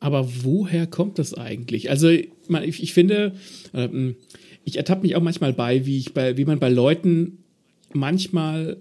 [0.00, 1.90] Aber woher kommt das eigentlich?
[1.90, 3.34] Also, ich, ich finde,
[3.74, 4.16] ähm,
[4.64, 7.38] ich ertappe mich auch manchmal bei, wie, ich bei, wie man bei Leuten
[7.92, 8.78] manchmal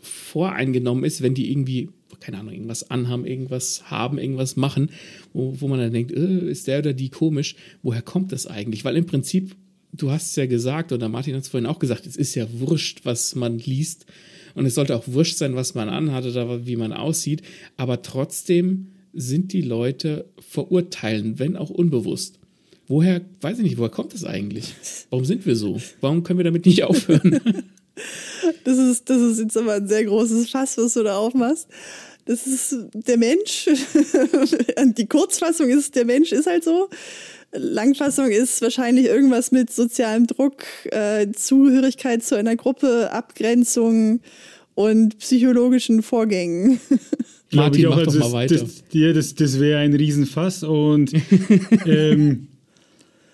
[0.00, 4.90] voreingenommen ist, wenn die irgendwie, keine Ahnung, irgendwas anhaben, irgendwas haben, irgendwas machen,
[5.32, 7.56] wo, wo man dann denkt, äh, ist der oder die komisch?
[7.82, 8.84] Woher kommt das eigentlich?
[8.84, 9.56] Weil im Prinzip
[9.96, 12.46] du hast es ja gesagt, oder Martin hat es vorhin auch gesagt, es ist ja
[12.52, 14.06] wurscht, was man liest.
[14.54, 17.42] Und es sollte auch wurscht sein, was man anhat oder wie man aussieht.
[17.76, 22.38] Aber trotzdem sind die Leute verurteilen, wenn auch unbewusst.
[22.86, 24.74] Woher, weiß ich nicht, woher kommt das eigentlich?
[25.10, 25.80] Warum sind wir so?
[26.00, 27.40] Warum können wir damit nicht aufhören?
[28.64, 31.68] Das ist, das ist jetzt aber ein sehr großes Fass, was du da aufmachst.
[32.26, 33.68] Das ist der Mensch.
[34.96, 36.88] Die Kurzfassung ist, der Mensch ist halt so.
[37.56, 44.20] Langfassung ist wahrscheinlich irgendwas mit sozialem Druck, äh, Zugehörigkeit zu einer Gruppe, Abgrenzung
[44.74, 46.80] und psychologischen Vorgängen.
[47.52, 48.56] Martin, mach doch mal weiter.
[48.56, 51.12] Das, ja, das, das wäre ein Riesenfass und
[51.86, 52.48] ähm,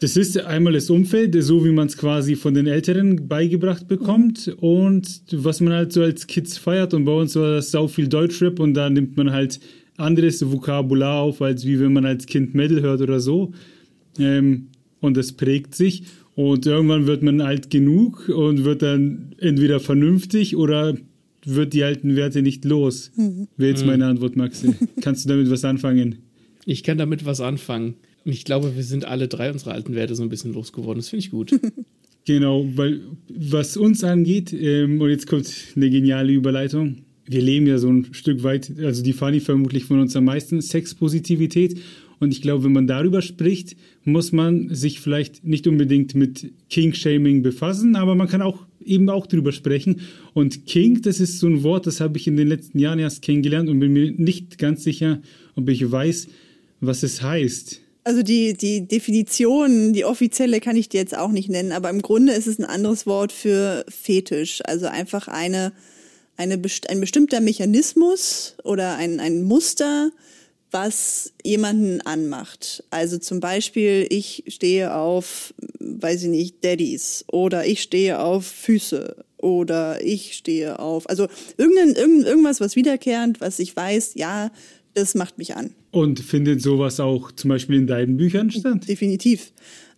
[0.01, 4.49] das ist einmal das Umfeld, so wie man es quasi von den Älteren beigebracht bekommt
[4.59, 6.95] und was man halt so als Kids feiert.
[6.95, 9.61] Und bei uns war das sau viel Deutschrap und da nimmt man halt
[9.99, 13.53] anderes Vokabular auf, als wie wenn man als Kind Metal hört oder so.
[14.19, 14.69] Ähm,
[15.01, 16.05] und das prägt sich.
[16.35, 20.97] Und irgendwann wird man alt genug und wird dann entweder vernünftig oder
[21.45, 23.11] wird die alten Werte nicht los.
[23.17, 23.49] Mhm.
[23.57, 24.75] Wäre jetzt meine Antwort, Maxi.
[25.01, 26.17] Kannst du damit was anfangen?
[26.65, 27.95] Ich kann damit was anfangen.
[28.25, 30.99] Und ich glaube, wir sind alle drei unsere alten Werte so ein bisschen losgeworden.
[30.99, 31.59] Das finde ich gut.
[32.27, 36.99] Genau, weil was uns angeht, ähm, und jetzt kommt eine geniale Überleitung.
[37.27, 40.61] Wir leben ja so ein Stück weit, also die Fanny vermutlich von uns am meisten,
[40.61, 41.81] Sexpositivität.
[42.21, 47.43] Und ich glaube, wenn man darüber spricht, muss man sich vielleicht nicht unbedingt mit King-Shaming
[47.43, 50.03] befassen, aber man kann auch eben auch drüber sprechen.
[50.35, 53.23] Und King, das ist so ein Wort, das habe ich in den letzten Jahren erst
[53.23, 55.21] kennengelernt und bin mir nicht ganz sicher,
[55.57, 56.29] ob ich weiß,
[56.81, 57.81] was es heißt.
[58.05, 62.03] Also die, die Definition, die offizielle kann ich dir jetzt auch nicht nennen, aber im
[62.03, 64.61] Grunde ist es ein anderes Wort für Fetisch.
[64.65, 65.73] Also einfach eine,
[66.37, 70.11] eine, ein bestimmter Mechanismus oder ein, ein Muster,
[70.71, 72.85] was jemanden anmacht.
[72.91, 79.17] Also zum Beispiel, ich stehe auf, weiß ich nicht, Daddies oder ich stehe auf Füße
[79.39, 84.51] oder ich stehe auf, also irgendein, irgend, irgendwas, was wiederkehrend, was ich weiß, ja,
[84.95, 85.71] das macht mich an.
[85.93, 88.89] Und findet sowas auch zum Beispiel in deinen Büchern statt?
[88.89, 89.53] Definitiv.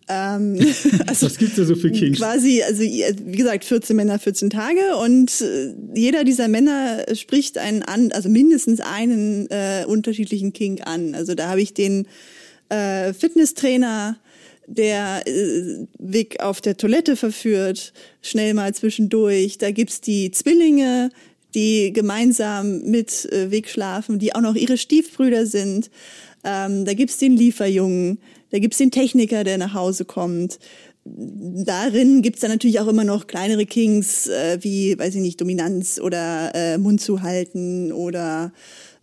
[0.09, 0.57] Ähm,
[1.07, 2.17] also Was gibt's da so für Kings?
[2.17, 7.83] Quasi, also wie gesagt, 14 Männer, 14 Tage und äh, jeder dieser Männer spricht einen
[7.83, 11.15] an, also mindestens einen äh, unterschiedlichen King an.
[11.15, 12.07] Also da habe ich den
[12.69, 14.17] äh, Fitnesstrainer,
[14.67, 19.57] der äh, Vic auf der Toilette verführt, schnell mal zwischendurch.
[19.57, 21.09] Da gibt's die Zwillinge,
[21.53, 25.89] die gemeinsam mit äh, Vic schlafen, die auch noch ihre Stiefbrüder sind.
[26.43, 28.19] Ähm, da gibt's den Lieferjungen,
[28.51, 30.59] da gibt's den Techniker, der nach Hause kommt.
[31.05, 35.99] Darin gibt's dann natürlich auch immer noch kleinere Kings, äh, wie, weiß ich nicht, Dominanz
[35.99, 38.53] oder äh, Mund zu halten oder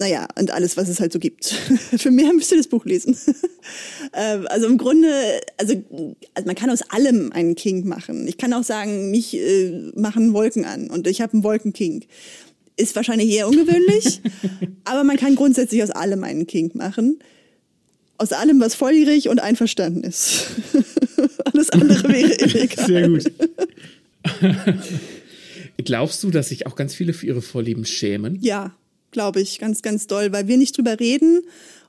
[0.01, 1.45] naja, und alles, was es halt so gibt.
[1.99, 3.19] Für mehr müsst ihr das Buch lesen.
[4.13, 5.09] äh, also im Grunde,
[5.59, 5.75] also,
[6.35, 8.27] also man kann aus allem einen King machen.
[8.27, 12.07] Ich kann auch sagen, mich äh, machen Wolken an und ich habe einen Wolkenking.
[12.77, 14.21] Ist wahrscheinlich eher ungewöhnlich,
[14.85, 17.19] aber man kann grundsätzlich aus allem einen King machen.
[18.19, 20.47] Aus allem, was volljährig und einverstanden ist.
[21.45, 22.87] Alles andere wäre illegal.
[22.87, 23.33] Sehr gut.
[25.79, 28.39] Glaubst du, dass sich auch ganz viele für ihre Vorlieben schämen?
[28.43, 28.77] Ja,
[29.11, 31.41] glaube ich, ganz, ganz doll, weil wir nicht drüber reden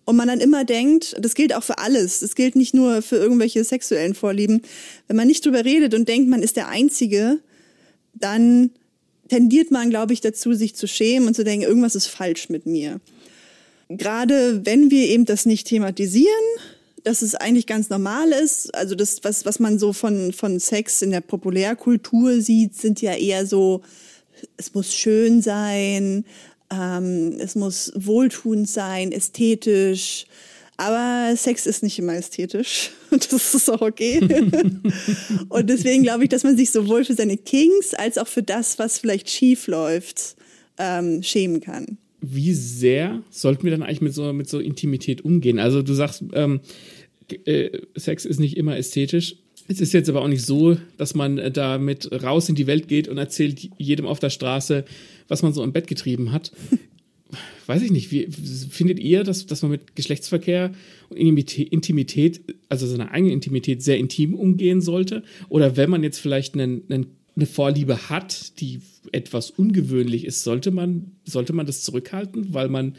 [0.05, 3.17] und man dann immer denkt, das gilt auch für alles, das gilt nicht nur für
[3.17, 4.61] irgendwelche sexuellen Vorlieben,
[5.07, 7.39] wenn man nicht drüber redet und denkt, man ist der Einzige,
[8.13, 8.71] dann
[9.31, 12.65] tendiert man, glaube ich, dazu, sich zu schämen und zu denken, irgendwas ist falsch mit
[12.65, 12.99] mir.
[13.87, 16.27] Gerade wenn wir eben das nicht thematisieren,
[17.05, 21.01] dass es eigentlich ganz normal ist, also das, was, was man so von, von Sex
[21.01, 23.83] in der Populärkultur sieht, sind ja eher so,
[24.57, 26.25] es muss schön sein,
[26.69, 30.25] ähm, es muss wohltuend sein, ästhetisch,
[30.81, 32.89] aber Sex ist nicht immer ästhetisch.
[33.11, 34.19] Und das ist auch okay.
[35.49, 38.79] und deswegen glaube ich, dass man sich sowohl für seine Kings als auch für das,
[38.79, 40.35] was vielleicht schief läuft,
[40.79, 41.99] ähm, schämen kann.
[42.21, 45.59] Wie sehr sollten wir dann eigentlich mit so, mit so Intimität umgehen?
[45.59, 46.61] Also du sagst, ähm,
[47.45, 49.35] äh, Sex ist nicht immer ästhetisch.
[49.67, 52.87] Es ist jetzt aber auch nicht so, dass man äh, damit raus in die Welt
[52.87, 54.85] geht und erzählt jedem auf der Straße,
[55.27, 56.51] was man so im Bett getrieben hat
[57.65, 58.27] weiß ich nicht, wie
[58.69, 60.71] findet ihr, dass, dass man mit Geschlechtsverkehr
[61.09, 65.23] und Intimität, also seiner eigenen Intimität sehr intim umgehen sollte?
[65.49, 70.71] Oder wenn man jetzt vielleicht einen, einen, eine Vorliebe hat, die etwas ungewöhnlich ist, sollte
[70.71, 72.95] man, sollte man das zurückhalten, weil man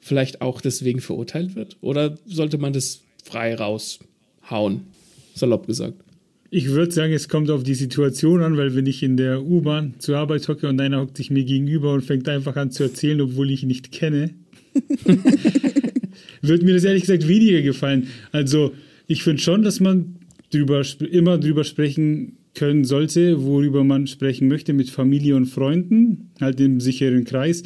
[0.00, 1.76] vielleicht auch deswegen verurteilt wird?
[1.80, 4.82] Oder sollte man das frei raushauen?
[5.34, 6.00] Salopp gesagt.
[6.56, 9.94] Ich würde sagen, es kommt auf die Situation an, weil wenn ich in der U-Bahn
[9.98, 13.20] zur Arbeit hocke und einer hockt sich mir gegenüber und fängt einfach an zu erzählen,
[13.20, 14.30] obwohl ich ihn nicht kenne,
[16.42, 18.06] wird mir das ehrlich gesagt weniger gefallen.
[18.30, 18.72] Also
[19.08, 20.14] ich finde schon, dass man
[20.52, 26.60] drüber, immer drüber sprechen können sollte, worüber man sprechen möchte mit Familie und Freunden, halt
[26.60, 27.64] im sicheren Kreis.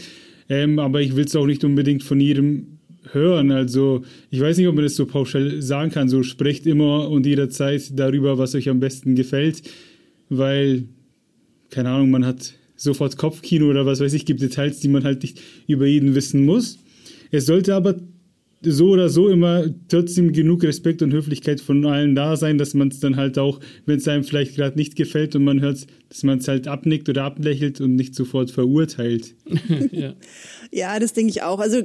[0.48, 2.78] Ähm, aber ich will es auch nicht unbedingt von jedem
[3.12, 3.51] hören.
[3.51, 6.09] Also ich weiß nicht, ob man das so pauschal sagen kann.
[6.09, 9.62] So sprecht immer und jederzeit darüber, was euch am besten gefällt,
[10.29, 10.85] weil
[11.71, 15.23] keine Ahnung, man hat sofort Kopfkino oder was weiß ich, gibt Details, die man halt
[15.23, 16.79] nicht über jeden wissen muss.
[17.31, 17.97] Es sollte aber
[18.62, 22.88] so oder so immer trotzdem genug Respekt und Höflichkeit von allen da sein, dass man
[22.88, 26.25] es dann halt auch, wenn es einem vielleicht gerade nicht gefällt und man hört, dass
[26.25, 29.35] man es halt abnickt oder ablächelt und nicht sofort verurteilt.
[29.92, 30.14] ja.
[30.73, 31.61] ja, das denke ich auch.
[31.61, 31.83] Also,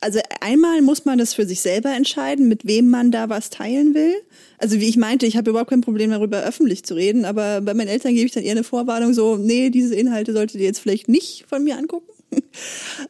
[0.00, 3.94] also einmal muss man das für sich selber entscheiden, mit wem man da was teilen
[3.94, 4.14] will.
[4.58, 7.74] Also wie ich meinte, ich habe überhaupt kein Problem darüber öffentlich zu reden, aber bei
[7.74, 10.78] meinen Eltern gebe ich dann eher eine Vorwarnung so, nee, diese Inhalte solltet ihr jetzt
[10.78, 12.13] vielleicht nicht von mir angucken.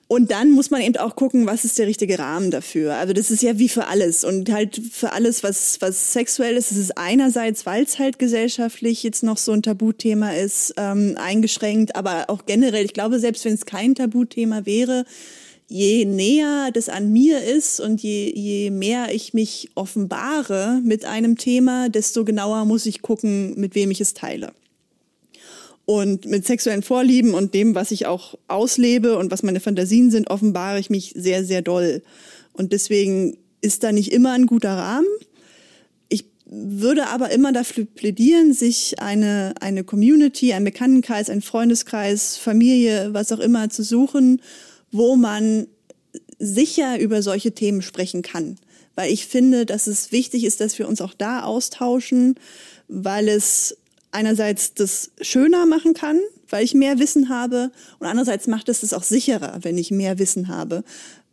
[0.08, 2.94] Und dann muss man eben auch gucken, was ist der richtige Rahmen dafür.
[2.94, 6.70] Also das ist ja wie für alles und halt für alles, was, was sexuell ist,
[6.70, 11.96] ist es einerseits, weil es halt gesellschaftlich jetzt noch so ein Tabuthema ist, ähm, eingeschränkt,
[11.96, 15.04] aber auch generell, ich glaube, selbst wenn es kein Tabuthema wäre,
[15.68, 21.36] je näher das an mir ist und je, je mehr ich mich offenbare mit einem
[21.38, 24.52] Thema, desto genauer muss ich gucken, mit wem ich es teile.
[25.86, 30.30] Und mit sexuellen Vorlieben und dem, was ich auch auslebe und was meine Fantasien sind,
[30.30, 32.02] offenbare ich mich sehr, sehr doll.
[32.52, 35.06] Und deswegen ist da nicht immer ein guter Rahmen.
[36.08, 43.12] Ich würde aber immer dafür plädieren, sich eine, eine Community, einen Bekanntenkreis, einen Freundeskreis, Familie,
[43.12, 44.40] was auch immer zu suchen,
[44.90, 45.66] wo man
[46.38, 48.56] sicher über solche Themen sprechen kann.
[48.94, 52.36] Weil ich finde, dass es wichtig ist, dass wir uns auch da austauschen,
[52.88, 53.76] weil es
[54.14, 58.92] einerseits das schöner machen kann, weil ich mehr Wissen habe und andererseits macht es es
[58.92, 60.84] auch sicherer, wenn ich mehr Wissen habe,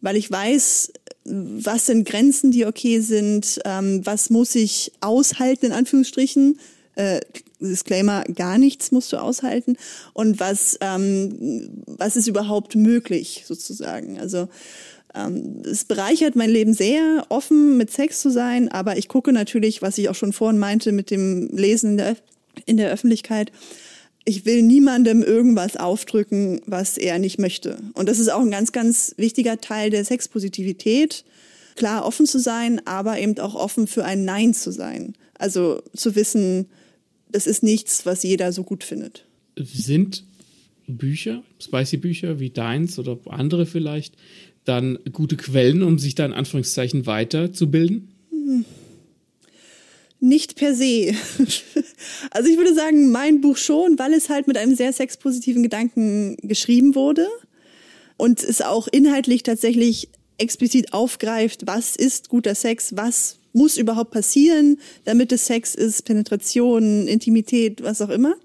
[0.01, 0.91] weil ich weiß,
[1.25, 6.59] was sind Grenzen, die okay sind, ähm, was muss ich aushalten in Anführungsstrichen.
[6.95, 7.21] Äh,
[7.59, 9.77] Disclaimer, gar nichts musst du aushalten
[10.13, 14.19] und was, ähm, was ist überhaupt möglich sozusagen.
[14.19, 14.49] Also
[15.13, 19.81] ähm, es bereichert mein Leben sehr, offen mit Sex zu sein, aber ich gucke natürlich,
[19.81, 22.15] was ich auch schon vorhin meinte mit dem Lesen in der
[22.65, 23.51] in der Öffentlichkeit.
[24.23, 27.79] Ich will niemandem irgendwas aufdrücken, was er nicht möchte.
[27.93, 31.25] Und das ist auch ein ganz, ganz wichtiger Teil der Sexpositivität.
[31.75, 35.15] Klar, offen zu sein, aber eben auch offen für ein Nein zu sein.
[35.35, 36.67] Also zu wissen,
[37.31, 39.25] das ist nichts, was jeder so gut findet.
[39.57, 40.23] Sind
[40.87, 44.15] Bücher, Spicy-Bücher wie deins oder andere vielleicht,
[44.65, 48.09] dann gute Quellen, um sich da in Anführungszeichen weiterzubilden?
[48.29, 48.65] Hm.
[50.23, 51.15] Nicht per se.
[52.31, 56.37] also ich würde sagen, mein Buch schon, weil es halt mit einem sehr sexpositiven Gedanken
[56.43, 57.27] geschrieben wurde
[58.17, 64.77] und es auch inhaltlich tatsächlich explizit aufgreift, was ist guter Sex, was muss überhaupt passieren,
[65.05, 68.35] damit es Sex ist, Penetration, Intimität, was auch immer.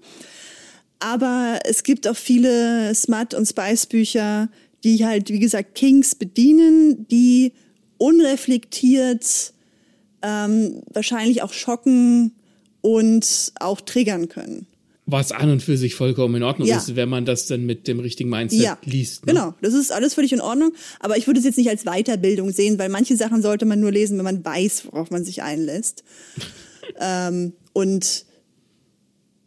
[0.97, 4.49] Aber es gibt auch viele Smut- und Spice-Bücher,
[4.83, 7.53] die halt, wie gesagt, Kings bedienen, die
[7.99, 9.53] unreflektiert
[10.21, 12.33] ähm, wahrscheinlich auch schocken
[12.81, 14.67] und auch triggern können.
[15.09, 16.75] Was an und für sich vollkommen in Ordnung ja.
[16.77, 18.77] ist, wenn man das dann mit dem richtigen Mindset ja.
[18.83, 19.25] liest.
[19.25, 19.33] Ne?
[19.33, 20.73] Genau, das ist alles völlig in Ordnung.
[20.99, 23.91] Aber ich würde es jetzt nicht als Weiterbildung sehen, weil manche Sachen sollte man nur
[23.91, 26.03] lesen, wenn man weiß, worauf man sich einlässt.
[26.99, 28.25] ähm, und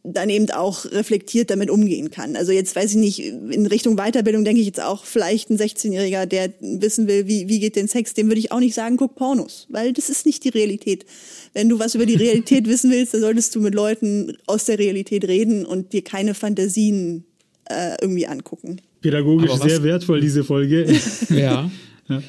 [0.02, 2.36] dann eben auch reflektiert damit umgehen kann.
[2.36, 6.26] Also jetzt weiß ich nicht, in Richtung Weiterbildung denke ich jetzt auch vielleicht ein 16-Jähriger,
[6.26, 9.14] der wissen will, wie, wie geht denn Sex, dem würde ich auch nicht sagen, guck
[9.14, 11.04] Pornos, weil das ist nicht die Realität.
[11.52, 14.78] Wenn du was über die Realität wissen willst, dann solltest du mit Leuten aus der
[14.78, 17.24] Realität reden und dir keine Fantasien
[17.68, 18.80] äh, irgendwie angucken.
[19.02, 20.86] Pädagogisch sehr wertvoll, diese Folge.
[21.30, 21.70] ja.
[22.08, 22.22] ja.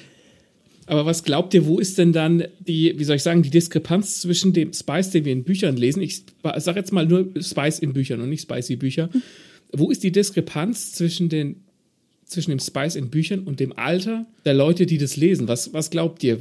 [0.91, 4.19] Aber was glaubt ihr, wo ist denn dann die, wie soll ich sagen, die Diskrepanz
[4.19, 6.01] zwischen dem Spice, den wir in Büchern lesen?
[6.01, 6.25] Ich
[6.57, 9.09] sage jetzt mal nur Spice in Büchern und nicht spicy Bücher.
[9.71, 11.63] Wo ist die Diskrepanz zwischen, den,
[12.25, 15.47] zwischen dem Spice in Büchern und dem Alter der Leute, die das lesen?
[15.47, 16.37] Was, was glaubt ihr?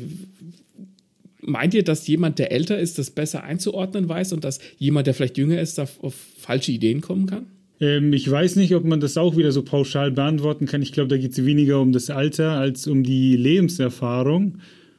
[1.42, 5.14] Meint ihr, dass jemand, der älter ist, das besser einzuordnen weiß und dass jemand, der
[5.14, 7.46] vielleicht jünger ist, auf, auf falsche Ideen kommen kann?
[7.80, 10.82] Ähm, ich weiß nicht, ob man das auch wieder so pauschal beantworten kann.
[10.82, 14.58] Ich glaube, da geht es weniger um das Alter als um die Lebenserfahrung.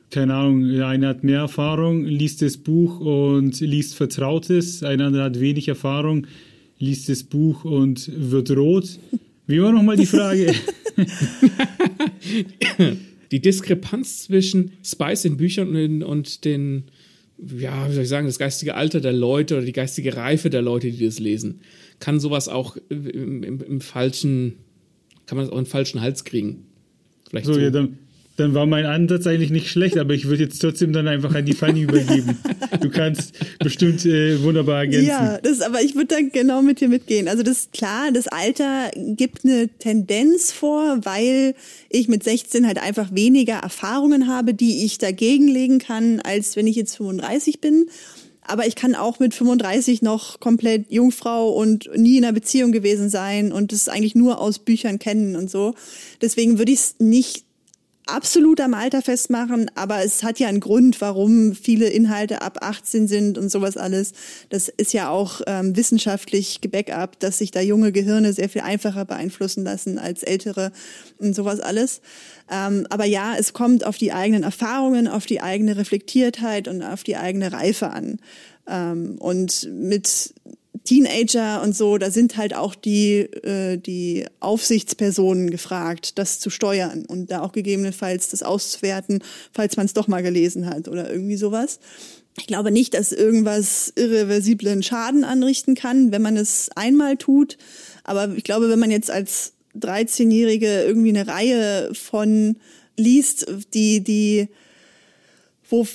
[0.10, 5.40] Keine Ahnung, einer hat mehr Erfahrung, liest das Buch und liest Vertrautes, ein anderer hat
[5.40, 6.28] wenig Erfahrung,
[6.80, 9.00] liest das Buch und wird rot.
[9.48, 10.54] Wie war nochmal die Frage?
[13.32, 16.84] die Diskrepanz zwischen Spice in Büchern und den,
[17.38, 20.62] ja, wie soll ich sagen, das geistige Alter der Leute oder die geistige Reife der
[20.62, 21.62] Leute, die das lesen
[22.02, 24.58] kann sowas auch im, im, im falschen,
[25.28, 26.66] kann man es auch in den falschen Hals kriegen.
[27.30, 27.60] Vielleicht so, so.
[27.62, 27.98] Ja, dann,
[28.36, 31.46] dann war mein Ansatz eigentlich nicht schlecht, aber ich würde jetzt trotzdem dann einfach an
[31.46, 32.38] die Fanny übergeben.
[32.82, 35.08] Du kannst bestimmt äh, wunderbar ergänzen.
[35.08, 37.28] Ja, das, aber ich würde dann genau mit dir mitgehen.
[37.28, 41.54] Also das ist klar, das Alter gibt eine Tendenz vor, weil
[41.90, 46.68] ich mit 16 halt einfach weniger Erfahrungen habe, die ich dagegen legen kann, als wenn
[46.68, 47.88] ich jetzt 35 bin.
[48.44, 53.10] Aber ich kann auch mit 35 noch komplett Jungfrau und nie in einer Beziehung gewesen
[53.10, 55.76] sein und das eigentlich nur aus Büchern kennen und so.
[56.22, 57.46] Deswegen würde ich es nicht
[58.06, 63.08] absolut am Alter festmachen, aber es hat ja einen Grund, warum viele Inhalte ab 18
[63.08, 64.14] sind und sowas alles.
[64.50, 69.06] Das ist ja auch ähm, wissenschaftlich gebackupt, dass sich da junge Gehirne sehr viel einfacher
[69.06, 70.72] beeinflussen lassen als ältere
[71.18, 72.02] und sowas alles.
[72.50, 77.04] Ähm, aber ja, es kommt auf die eigenen Erfahrungen, auf die eigene Reflektiertheit und auf
[77.04, 78.20] die eigene Reife an.
[78.68, 80.34] Ähm, und mit
[80.84, 87.06] Teenager und so, da sind halt auch die, äh, die Aufsichtspersonen gefragt, das zu steuern
[87.06, 91.38] und da auch gegebenenfalls das auszuwerten, falls man es doch mal gelesen hat oder irgendwie
[91.38, 91.80] sowas.
[92.38, 97.58] Ich glaube nicht, dass irgendwas irreversiblen Schaden anrichten kann, wenn man es einmal tut.
[98.04, 102.56] Aber ich glaube, wenn man jetzt als 13-Jährige irgendwie eine Reihe von
[102.98, 104.48] liest, die, die,
[105.70, 105.86] wo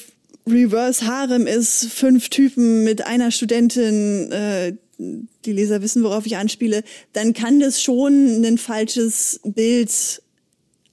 [0.49, 6.83] Reverse Harem ist, fünf Typen mit einer Studentin, äh, die Leser wissen, worauf ich anspiele,
[7.13, 10.23] dann kann das schon ein falsches Bild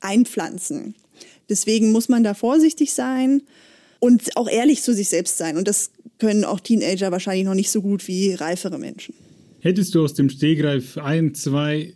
[0.01, 0.95] einpflanzen.
[1.49, 3.43] Deswegen muss man da vorsichtig sein
[3.99, 5.55] und auch ehrlich zu sich selbst sein.
[5.57, 9.13] Und das können auch Teenager wahrscheinlich noch nicht so gut wie reifere Menschen.
[9.59, 11.93] Hättest du aus dem Stegreif ein, zwei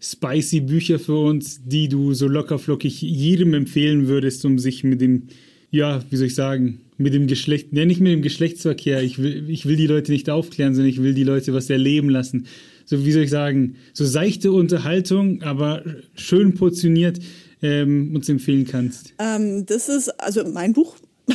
[0.00, 5.28] spicy Bücher für uns, die du so lockerflockig jedem empfehlen würdest, um sich mit dem,
[5.70, 9.48] ja, wie soll ich sagen, mit dem Geschlecht, ja nicht mit dem Geschlechtsverkehr, ich will,
[9.48, 12.46] ich will die Leute nicht aufklären, sondern ich will die Leute was erleben lassen.
[12.84, 17.18] So, wie soll ich sagen, so seichte Unterhaltung, aber schön portioniert
[17.62, 19.14] ähm, uns empfehlen kannst.
[19.18, 20.96] Ähm, das ist also mein Buch.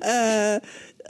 [0.00, 0.60] äh,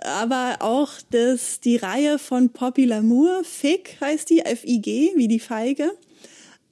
[0.02, 5.90] aber auch das, die Reihe von Poppy Lamour, FIG heißt die, F-I-G, wie die Feige.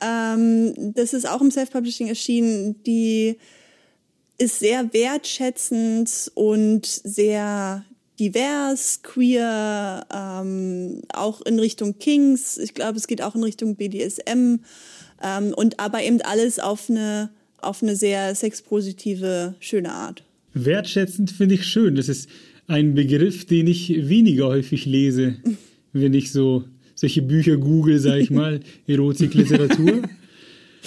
[0.00, 2.82] Ähm, das ist auch im Self-Publishing erschienen.
[2.84, 3.36] Die
[4.38, 7.84] ist sehr wertschätzend und sehr
[8.18, 12.58] divers, queer, ähm, auch in Richtung Kings.
[12.58, 14.60] Ich glaube, es geht auch in Richtung BDSM
[15.22, 17.30] ähm, und aber eben alles auf eine
[17.64, 20.22] auf eine sehr sexpositive, schöne Art.
[20.52, 21.96] Wertschätzend finde ich schön.
[21.96, 22.28] Das ist
[22.66, 25.36] ein Begriff, den ich weniger häufig lese,
[25.92, 30.02] wenn ich so solche Bücher google, sage ich mal, Erotikliteratur.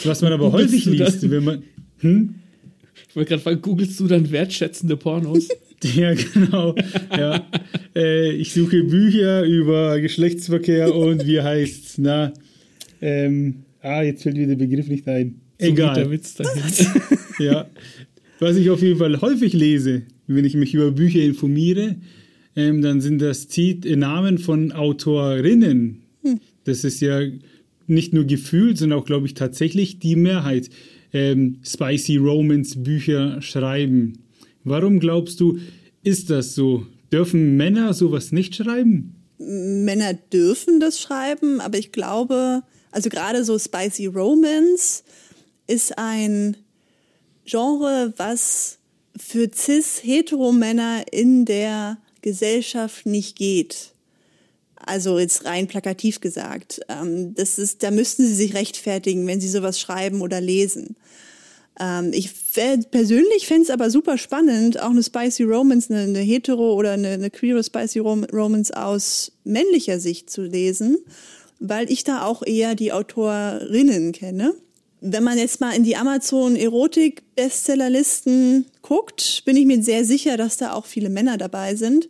[0.04, 1.64] Was man aber häufig liest, wenn man.
[2.00, 2.36] Hm?
[3.18, 5.48] Wollte gerade fragen, googelst du dann wertschätzende Pornos?
[5.96, 6.76] ja, genau.
[7.12, 7.48] Ja.
[7.96, 11.98] Äh, ich suche Bücher über Geschlechtsverkehr und wie heißt's?
[11.98, 12.32] Na,
[13.02, 15.42] ähm, ah, jetzt fällt mir der Begriff nicht ein.
[15.58, 15.96] Egal.
[15.96, 16.64] So der Witz dahin.
[17.40, 17.68] ja.
[18.40, 21.96] Was ich auf jeden Fall häufig lese, wenn ich mich über Bücher informiere,
[22.56, 26.04] ähm, dann sind das Tit Namen von Autorinnen.
[26.24, 26.40] Hm.
[26.66, 27.22] Das ist ja
[27.88, 30.70] nicht nur gefühlt, sondern auch, glaube ich, tatsächlich die Mehrheit
[31.18, 34.20] ähm, Spicy Romance Bücher schreiben.
[34.64, 35.58] Warum glaubst du,
[36.04, 36.86] ist das so?
[37.12, 39.16] Dürfen Männer sowas nicht schreiben?
[39.40, 45.04] Männer dürfen das schreiben, aber ich glaube, also gerade so Spicy Romance
[45.68, 46.58] ist ein
[47.46, 48.80] Genre, was
[49.16, 53.94] für cis-hetero-Männer in der Gesellschaft nicht geht.
[54.88, 56.80] Also jetzt rein plakativ gesagt.
[56.90, 60.96] Ähm, das ist, da müssten sie sich rechtfertigen, wenn sie sowas schreiben oder lesen.
[61.80, 62.32] Ähm, ich
[62.90, 67.10] persönlich fände es aber super spannend, auch eine Spicy Romance, eine, eine hetero oder eine,
[67.10, 70.98] eine queere Spicy Romance aus männlicher Sicht zu lesen,
[71.60, 74.54] weil ich da auch eher die Autorinnen kenne.
[75.00, 80.38] Wenn man jetzt mal in die Amazon Erotik Bestsellerlisten guckt, bin ich mir sehr sicher,
[80.38, 82.10] dass da auch viele Männer dabei sind.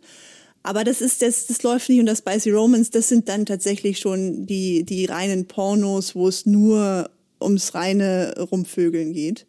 [0.62, 3.98] Aber das ist das, das läuft nicht und das Spicy Romance, das sind dann tatsächlich
[3.98, 9.46] schon die, die reinen Pornos, wo es nur ums reine Rumvögeln geht.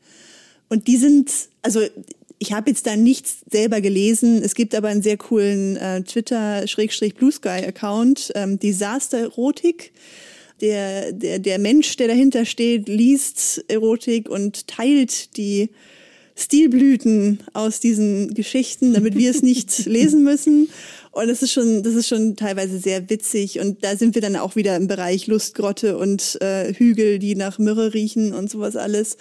[0.69, 1.81] Und die sind, also
[2.37, 4.41] ich habe jetzt da nichts selber gelesen.
[4.41, 9.91] Es gibt aber einen sehr coolen äh, Twitter-Blue Sky-Account, ähm, Disaster Erotik.
[10.61, 15.69] Der, der, der Mensch, der dahinter steht, liest Erotik und teilt die
[16.39, 20.69] Stilblüten aus diesen Geschichten, damit wir es nicht lesen müssen.
[21.11, 23.59] Und das ist schon, das ist schon teilweise sehr witzig.
[23.59, 27.59] Und da sind wir dann auch wieder im Bereich Lustgrotte und äh, Hügel, die nach
[27.59, 29.17] Myrrhe riechen und sowas alles.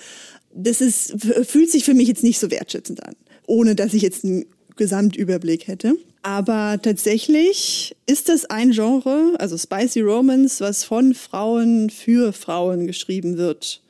[0.54, 3.14] Das ist, fühlt sich für mich jetzt nicht so wertschätzend an,
[3.46, 5.96] ohne dass ich jetzt einen Gesamtüberblick hätte.
[6.22, 13.38] Aber tatsächlich ist das ein Genre, also Spicy Romance, was von Frauen für Frauen geschrieben
[13.38, 13.83] wird.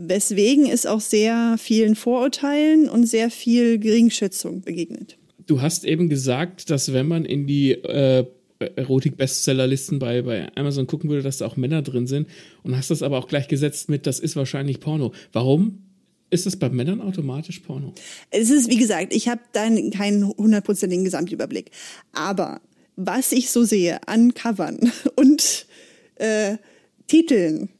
[0.00, 5.18] Weswegen es auch sehr vielen Vorurteilen und sehr viel Geringschätzung begegnet.
[5.46, 8.24] Du hast eben gesagt, dass wenn man in die äh,
[8.60, 12.28] Erotik-Bestsellerlisten bei, bei Amazon gucken würde, dass da auch Männer drin sind
[12.62, 15.12] und hast das aber auch gleich gesetzt mit, das ist wahrscheinlich Porno.
[15.32, 15.82] Warum?
[16.30, 17.92] Ist es bei Männern automatisch Porno?
[18.30, 21.72] Es ist, wie gesagt, ich habe da keinen hundertprozentigen Gesamtüberblick.
[22.12, 22.60] Aber
[22.94, 25.66] was ich so sehe an Covern und
[26.16, 26.56] äh,
[27.08, 27.70] Titeln,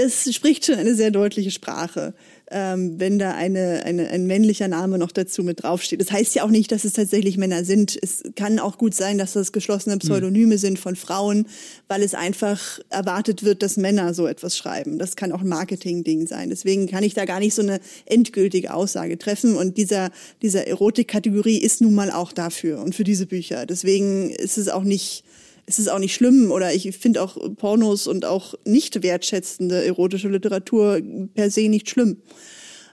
[0.00, 2.14] das spricht schon eine sehr deutliche Sprache
[2.50, 6.00] ähm, wenn da eine, eine, ein männlicher Name noch dazu mit draufsteht.
[6.00, 7.96] Das heißt ja auch nicht, dass es tatsächlich Männer sind.
[8.00, 10.58] Es kann auch gut sein, dass das geschlossene Pseudonyme mhm.
[10.58, 11.46] sind von Frauen,
[11.86, 14.98] weil es einfach erwartet wird, dass Männer so etwas schreiben.
[14.98, 16.50] Das kann auch ein Marketing-Ding sein.
[16.50, 19.56] Deswegen kann ich da gar nicht so eine endgültige Aussage treffen.
[19.56, 20.10] Und dieser,
[20.42, 23.64] dieser Erotik-Kategorie ist nun mal auch dafür und für diese Bücher.
[23.64, 25.24] Deswegen ist es auch nicht
[25.70, 30.28] es ist auch nicht schlimm oder ich finde auch Pornos und auch nicht wertschätzende erotische
[30.28, 31.00] Literatur
[31.34, 32.18] per se nicht schlimm.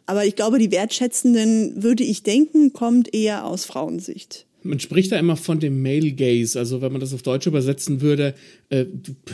[0.05, 4.45] Aber ich glaube, die wertschätzenden, würde ich denken, kommt eher aus Frauensicht.
[4.63, 8.01] Man spricht da immer von dem Male Gaze, also wenn man das auf Deutsch übersetzen
[8.01, 8.33] würde,
[8.69, 8.85] äh,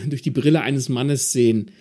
[0.07, 1.71] durch die Brille eines Mannes sehen.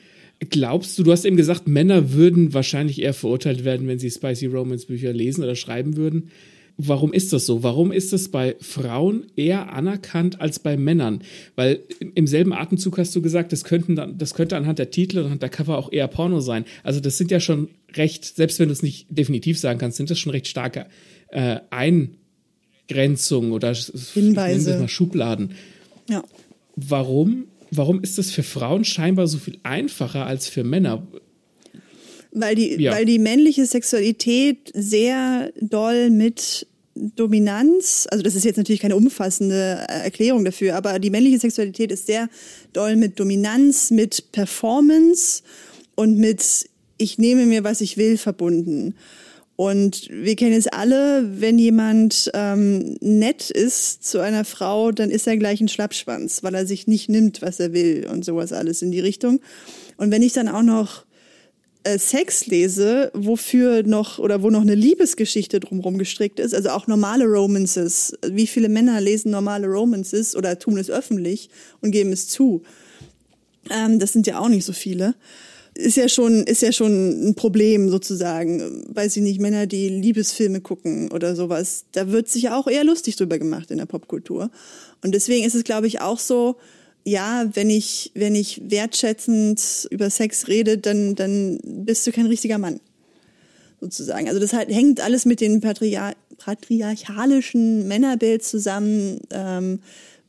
[0.51, 4.47] Glaubst du, du hast eben gesagt, Männer würden wahrscheinlich eher verurteilt werden, wenn sie Spicy
[4.47, 6.31] Romance Bücher lesen oder schreiben würden.
[6.77, 7.63] Warum ist das so?
[7.63, 11.23] Warum ist es bei Frauen eher anerkannt als bei Männern?
[11.55, 11.81] Weil
[12.15, 15.25] im selben Atemzug hast du gesagt, das, könnten dann, das könnte anhand der Titel und
[15.27, 16.65] anhand der Cover auch eher Porno sein.
[16.83, 20.11] Also das sind ja schon recht, selbst wenn du es nicht definitiv sagen kannst, sind
[20.11, 20.87] das schon recht starke
[21.29, 24.79] äh, Eingrenzungen oder Hinweise.
[24.79, 25.53] Mal Schubladen.
[26.09, 26.25] Ja.
[26.77, 31.07] Warum, warum ist das für Frauen scheinbar so viel einfacher als für Männer?
[32.33, 32.93] Weil die, ja.
[32.93, 39.85] weil die männliche Sexualität sehr doll mit Dominanz, also das ist jetzt natürlich keine umfassende
[39.89, 42.29] äh, Erklärung dafür, aber die männliche Sexualität ist sehr
[42.73, 45.43] doll mit Dominanz, mit Performance
[45.95, 46.69] und mit
[46.99, 48.95] ich nehme mir, was ich will, verbunden.
[49.57, 55.27] Und wir kennen es alle, wenn jemand ähm, nett ist zu einer Frau, dann ist
[55.27, 58.83] er gleich ein Schlappschwanz, weil er sich nicht nimmt, was er will und sowas alles
[58.83, 59.41] in die Richtung.
[59.97, 61.05] Und wenn ich dann auch noch
[61.85, 66.87] äh, Sex lese, wofür noch oder wo noch eine Liebesgeschichte drumherum gestrickt ist, also auch
[66.87, 68.15] normale Romances.
[68.27, 72.63] Wie viele Männer lesen normale Romances oder tun es öffentlich und geben es zu?
[73.71, 75.15] Ähm, das sind ja auch nicht so viele.
[75.75, 78.85] Ist ja schon, ist ja schon ein Problem sozusagen.
[78.95, 81.87] Weiß ich nicht, Männer, die Liebesfilme gucken oder sowas.
[81.93, 84.51] Da wird sich ja auch eher lustig drüber gemacht in der Popkultur.
[85.03, 86.57] Und deswegen ist es, glaube ich, auch so,
[87.05, 92.59] ja, wenn ich, wenn ich wertschätzend über Sex rede, dann, dann bist du kein richtiger
[92.59, 92.81] Mann.
[93.81, 94.29] Sozusagen.
[94.29, 99.79] Also das halt, hängt alles mit dem Patriar patriarchalischen Männerbild zusammen, ähm,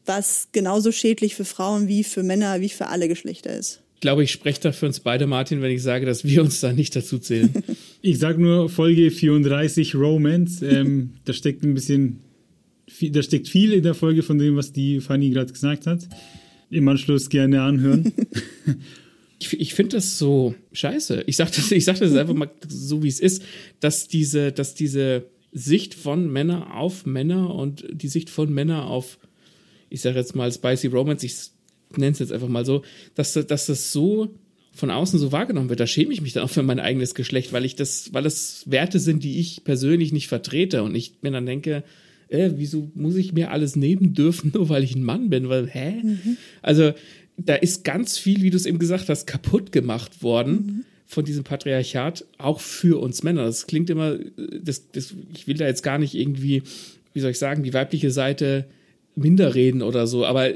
[0.05, 3.81] was genauso schädlich für Frauen wie für Männer, wie für alle Geschlechter ist.
[3.95, 6.59] Ich glaube, ich spreche da für uns beide, Martin, wenn ich sage, dass wir uns
[6.59, 7.51] da nicht dazu zählen.
[8.01, 10.61] ich sage nur Folge 34 Romance.
[10.61, 12.19] Ähm, da steckt ein bisschen,
[13.01, 16.07] da steckt viel in der Folge von dem, was die Fanny gerade gesagt hat
[16.73, 18.13] im Anschluss gerne anhören.
[19.39, 21.23] ich, ich finde das so scheiße.
[21.27, 23.43] Ich sage das, sag das einfach mal so, wie es ist,
[23.79, 29.19] dass diese, dass diese Sicht von Männer auf Männer und die Sicht von Männer auf,
[29.89, 31.35] ich sage jetzt mal Spicy Romance, ich
[31.97, 32.83] nenne es jetzt einfach mal so,
[33.15, 34.33] dass, dass das so
[34.73, 37.53] von außen so wahrgenommen wird, da schäme ich mich dann auch für mein eigenes Geschlecht,
[37.53, 41.29] weil ich das, weil das Werte sind, die ich persönlich nicht vertrete und ich mir
[41.29, 41.83] dann denke,
[42.33, 45.49] äh, wieso muss ich mir alles nehmen dürfen, nur weil ich ein Mann bin?
[45.49, 46.01] Weil, hä?
[46.03, 46.37] Mhm.
[46.61, 46.93] Also,
[47.37, 50.51] da ist ganz viel, wie du es eben gesagt hast, kaputt gemacht worden.
[50.51, 53.45] Mhm von diesem Patriarchat auch für uns Männer.
[53.45, 56.63] Das klingt immer, das, das, ich will da jetzt gar nicht irgendwie,
[57.13, 58.65] wie soll ich sagen, die weibliche Seite
[59.15, 60.53] minder reden oder so, aber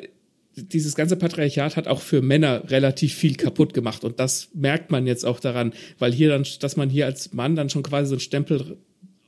[0.56, 5.06] dieses ganze Patriarchat hat auch für Männer relativ viel kaputt gemacht und das merkt man
[5.06, 8.16] jetzt auch daran, weil hier dann, dass man hier als Mann dann schon quasi so
[8.16, 8.78] einen Stempel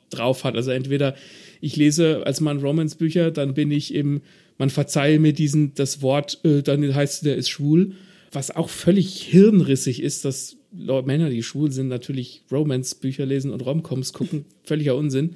[0.09, 0.55] drauf hat.
[0.55, 1.13] Also entweder
[1.61, 4.21] ich lese als Mann Romance-Bücher, dann bin ich eben,
[4.57, 7.93] man verzeihe mir diesen, das Wort, äh, dann heißt der ist schwul,
[8.31, 14.13] was auch völlig hirnrissig ist, dass Männer, die schwul sind, natürlich Romance-Bücher lesen und Romcoms
[14.13, 15.35] gucken, völliger Unsinn.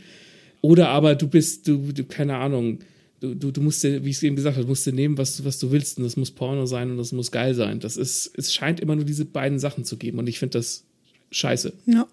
[0.61, 2.79] Oder aber du bist, du, du keine Ahnung,
[3.19, 5.43] du, du, du musst dir, wie ich es eben gesagt habe, musst dir nehmen, was,
[5.43, 7.79] was du willst und das muss Porno sein und das muss geil sein.
[7.79, 10.85] Das ist, es scheint immer nur diese beiden Sachen zu geben und ich finde das
[11.31, 11.73] scheiße.
[11.87, 12.07] Ja.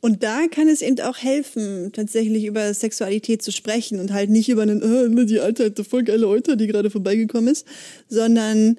[0.00, 4.48] Und da kann es eben auch helfen, tatsächlich über Sexualität zu sprechen und halt nicht
[4.48, 4.80] über einen,
[5.18, 7.66] äh, die alte, voll geile Euter, die gerade vorbeigekommen ist,
[8.08, 8.78] sondern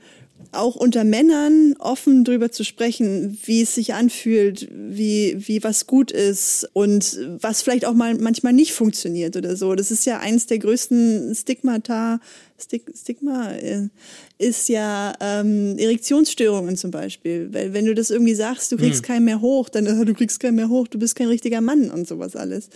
[0.51, 6.11] auch unter Männern offen drüber zu sprechen, wie es sich anfühlt, wie, wie was gut
[6.11, 9.75] ist und was vielleicht auch mal manchmal nicht funktioniert oder so.
[9.75, 12.19] Das ist ja eines der größten Stigmata,
[12.59, 13.89] Stig, Stigma äh,
[14.37, 17.49] ist ja ähm, Erektionsstörungen zum Beispiel.
[17.53, 19.07] Weil wenn du das irgendwie sagst, du kriegst hm.
[19.07, 21.89] keinen mehr hoch, dann äh, du kriegst keinen mehr hoch, du bist kein richtiger Mann
[21.91, 22.69] und sowas alles.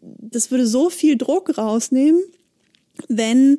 [0.00, 2.22] Das würde so viel Druck rausnehmen,
[3.08, 3.58] wenn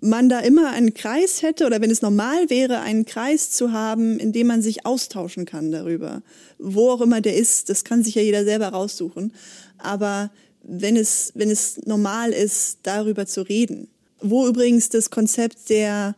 [0.00, 4.18] man da immer einen Kreis hätte oder wenn es normal wäre, einen Kreis zu haben,
[4.18, 6.22] in dem man sich austauschen kann darüber.
[6.58, 9.32] Wo auch immer der ist, das kann sich ja jeder selber raussuchen.
[9.78, 10.30] Aber
[10.62, 13.88] wenn es, wenn es normal ist, darüber zu reden.
[14.20, 16.14] Wo übrigens das Konzept der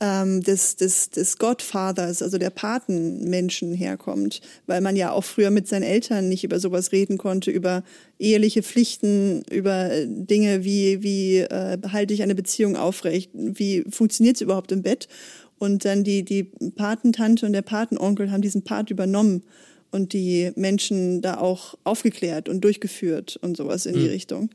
[0.00, 5.68] ähm, des, des, des Godfathers, also der Patenmenschen herkommt, weil man ja auch früher mit
[5.68, 7.82] seinen Eltern nicht über sowas reden konnte, über
[8.18, 14.36] eheliche Pflichten, über äh, Dinge wie, wie äh, halte ich eine Beziehung aufrecht, wie funktioniert
[14.36, 15.08] es überhaupt im Bett.
[15.58, 19.42] Und dann die, die Patentante und der Patenonkel haben diesen Part übernommen
[19.90, 24.00] und die Menschen da auch aufgeklärt und durchgeführt und sowas in mhm.
[24.00, 24.50] die Richtung.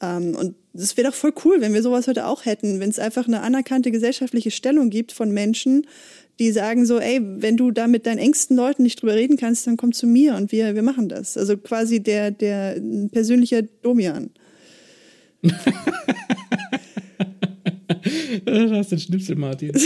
[0.00, 2.98] Ähm, und es wäre doch voll cool, wenn wir sowas heute auch hätten, wenn es
[2.98, 5.86] einfach eine anerkannte gesellschaftliche Stellung gibt von Menschen,
[6.38, 9.66] die sagen so, ey, wenn du da mit deinen engsten Leuten nicht drüber reden kannst,
[9.66, 11.36] dann komm zu mir und wir, wir machen das.
[11.36, 12.80] Also quasi der, der
[13.12, 14.30] persönliche Domian.
[18.44, 19.72] du hast den Schnipsel, Martin.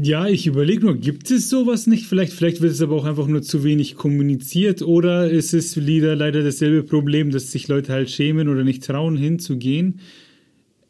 [0.00, 2.06] Ja, ich überlege nur, gibt es sowas nicht?
[2.06, 6.14] Vielleicht, vielleicht wird es aber auch einfach nur zu wenig kommuniziert oder ist es wieder
[6.14, 9.98] leider dasselbe Problem, dass sich Leute halt schämen oder nicht trauen, hinzugehen?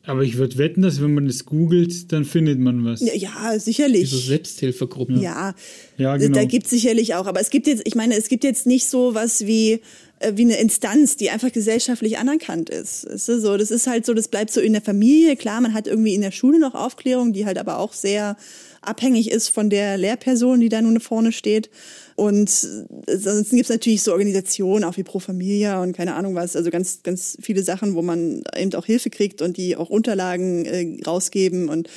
[0.09, 3.03] Aber ich würde wetten, dass wenn man es googelt, dann findet man was.
[3.03, 4.09] Ja, ja sicherlich.
[4.09, 5.21] So Selbsthilfegruppen.
[5.21, 5.55] Ja,
[5.99, 6.35] ja genau.
[6.35, 7.27] da gibt es sicherlich auch.
[7.27, 9.83] Aber es gibt jetzt, ich meine, es gibt jetzt nicht so was wie
[10.21, 13.05] äh, wie eine Instanz, die einfach gesellschaftlich anerkannt ist.
[13.05, 15.37] ist so, das ist halt so, das bleibt so in der Familie.
[15.37, 18.39] Klar, man hat irgendwie in der Schule noch Aufklärung, die halt aber auch sehr
[18.81, 21.71] abhängig ist von der Lehrperson, die da nun vorne steht.
[22.17, 26.57] Und sonst gibt es natürlich so Organisationen, auch wie Pro Familia und keine Ahnung was,
[26.57, 30.65] also ganz, ganz viele Sachen, wo man eben auch Hilfe kriegt und die auch Unterlagen
[30.65, 31.89] äh, rausgeben und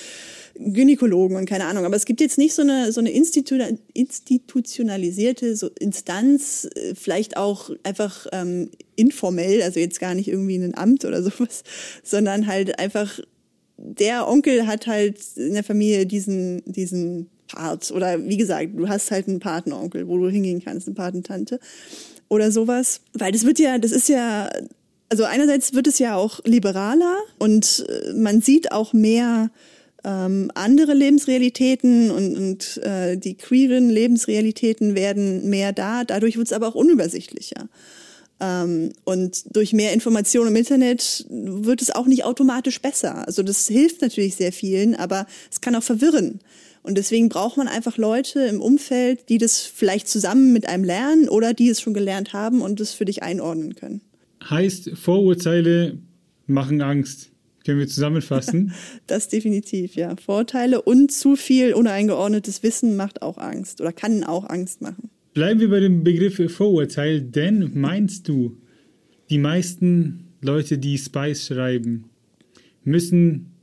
[0.56, 1.86] Gynäkologen und keine Ahnung.
[1.86, 3.58] Aber es gibt jetzt nicht so eine, so eine Institu
[3.94, 10.76] institutionalisierte so Instanz, äh, vielleicht auch einfach ähm, informell, also jetzt gar nicht irgendwie ein
[10.76, 11.64] Amt oder sowas,
[12.04, 13.20] sondern halt einfach
[13.84, 17.92] der Onkel hat halt in der Familie diesen, diesen Part.
[17.92, 21.60] Oder wie gesagt, du hast halt einen Patenonkel, wo du hingehen kannst, eine Patentante
[22.30, 23.02] oder sowas.
[23.14, 24.50] Weil das wird ja, das ist ja,
[25.10, 29.50] also einerseits wird es ja auch liberaler und äh, man sieht auch mehr
[30.04, 36.04] ähm, andere Lebensrealitäten und, und äh, die queeren Lebensrealitäten werden mehr da.
[36.04, 37.68] Dadurch wird es aber auch unübersichtlicher.
[38.42, 43.28] Ähm, und durch mehr Information im Internet wird es auch nicht automatisch besser.
[43.28, 46.40] Also das hilft natürlich sehr vielen, aber es kann auch verwirren.
[46.84, 51.30] Und deswegen braucht man einfach Leute im Umfeld, die das vielleicht zusammen mit einem lernen
[51.30, 54.02] oder die es schon gelernt haben und es für dich einordnen können.
[54.50, 56.00] Heißt, Vorurteile
[56.48, 57.30] machen Angst.
[57.64, 58.74] Können wir zusammenfassen?
[59.06, 60.16] das definitiv, ja.
[60.16, 65.12] Vorteile und zu viel uneingeordnetes Wissen macht auch Angst oder kann auch Angst machen.
[65.34, 68.58] Bleiben wir bei dem Begriff Vorurteil, denn meinst du,
[69.30, 72.10] die meisten Leute, die Spice schreiben,
[72.84, 73.54] müssen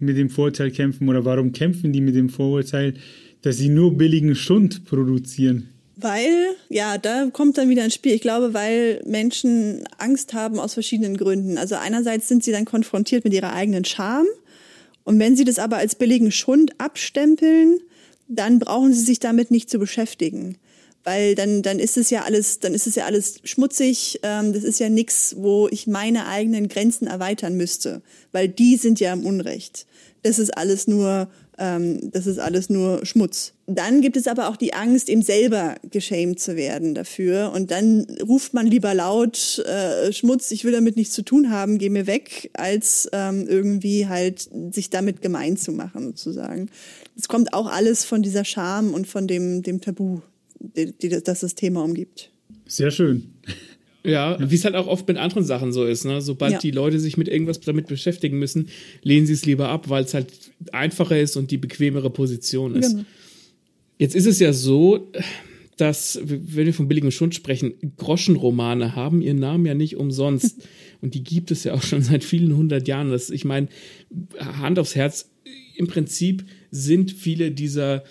[0.00, 2.94] mit dem Vorteil kämpfen oder warum kämpfen die mit dem Vorurteil,
[3.42, 5.68] dass sie nur billigen Schund produzieren?
[5.94, 8.14] Weil, ja, da kommt dann wieder ins Spiel.
[8.14, 11.56] Ich glaube, weil Menschen Angst haben aus verschiedenen Gründen.
[11.56, 14.26] Also einerseits sind sie dann konfrontiert mit ihrer eigenen Scham.
[15.04, 17.78] Und wenn sie das aber als billigen Schund abstempeln,
[18.26, 20.56] dann brauchen sie sich damit nicht zu beschäftigen
[21.04, 24.20] weil dann dann ist es ja alles dann ist es ja alles schmutzig.
[24.22, 29.00] Ähm, das ist ja nichts wo ich meine eigenen Grenzen erweitern müsste weil die sind
[29.00, 29.86] ja im Unrecht.
[30.22, 31.28] Das ist alles nur
[31.58, 33.52] ähm, das ist alles nur Schmutz.
[33.66, 37.52] Dann gibt es aber auch die Angst eben selber geschämt zu werden dafür.
[37.54, 41.78] Und dann ruft man lieber laut äh, Schmutz ich will damit nichts zu tun haben
[41.78, 46.70] geh mir weg als ähm, irgendwie halt sich damit gemein zu machen sozusagen.
[47.18, 50.20] Es kommt auch alles von dieser Scham und von dem dem Tabu
[50.62, 52.30] die, die das, das Thema umgibt.
[52.66, 53.34] Sehr schön.
[54.04, 56.04] Ja, wie es halt auch oft mit anderen Sachen so ist.
[56.04, 56.20] Ne?
[56.20, 56.58] Sobald ja.
[56.58, 58.68] die Leute sich mit irgendwas damit beschäftigen müssen,
[59.02, 60.32] lehnen sie es lieber ab, weil es halt
[60.72, 62.90] einfacher ist und die bequemere Position ist.
[62.90, 63.04] Genau.
[63.98, 65.12] Jetzt ist es ja so,
[65.76, 70.66] dass, wenn wir von billigem Schund sprechen, Groschenromane haben ihren Namen ja nicht umsonst.
[71.00, 73.10] und die gibt es ja auch schon seit vielen hundert Jahren.
[73.10, 73.68] Das, ich meine,
[74.38, 75.30] Hand aufs Herz,
[75.76, 78.02] im Prinzip sind viele dieser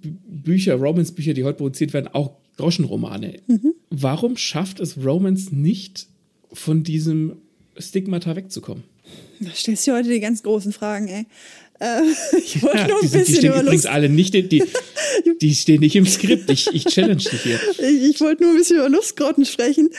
[0.00, 3.40] Bücher, Romance-Bücher, die heute produziert werden, auch Groschenromane.
[3.46, 3.74] Mhm.
[3.90, 6.06] Warum schafft es Romance nicht,
[6.52, 7.36] von diesem
[7.76, 8.84] Stigmata wegzukommen?
[9.40, 11.26] Da stellst du heute die ganz großen Fragen, ey.
[11.78, 12.00] Äh,
[12.38, 13.86] ich wollte ja, nur ein die, bisschen die stehen übrigens Lust.
[13.86, 14.64] alle nicht, die,
[15.40, 16.50] die stehen nicht im Skript.
[16.50, 17.60] Ich, ich challenge dich hier.
[17.78, 19.90] Ich, ich wollte nur ein bisschen über Lustgrotten sprechen.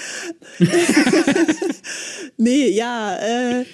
[2.38, 3.66] nee, ja, äh,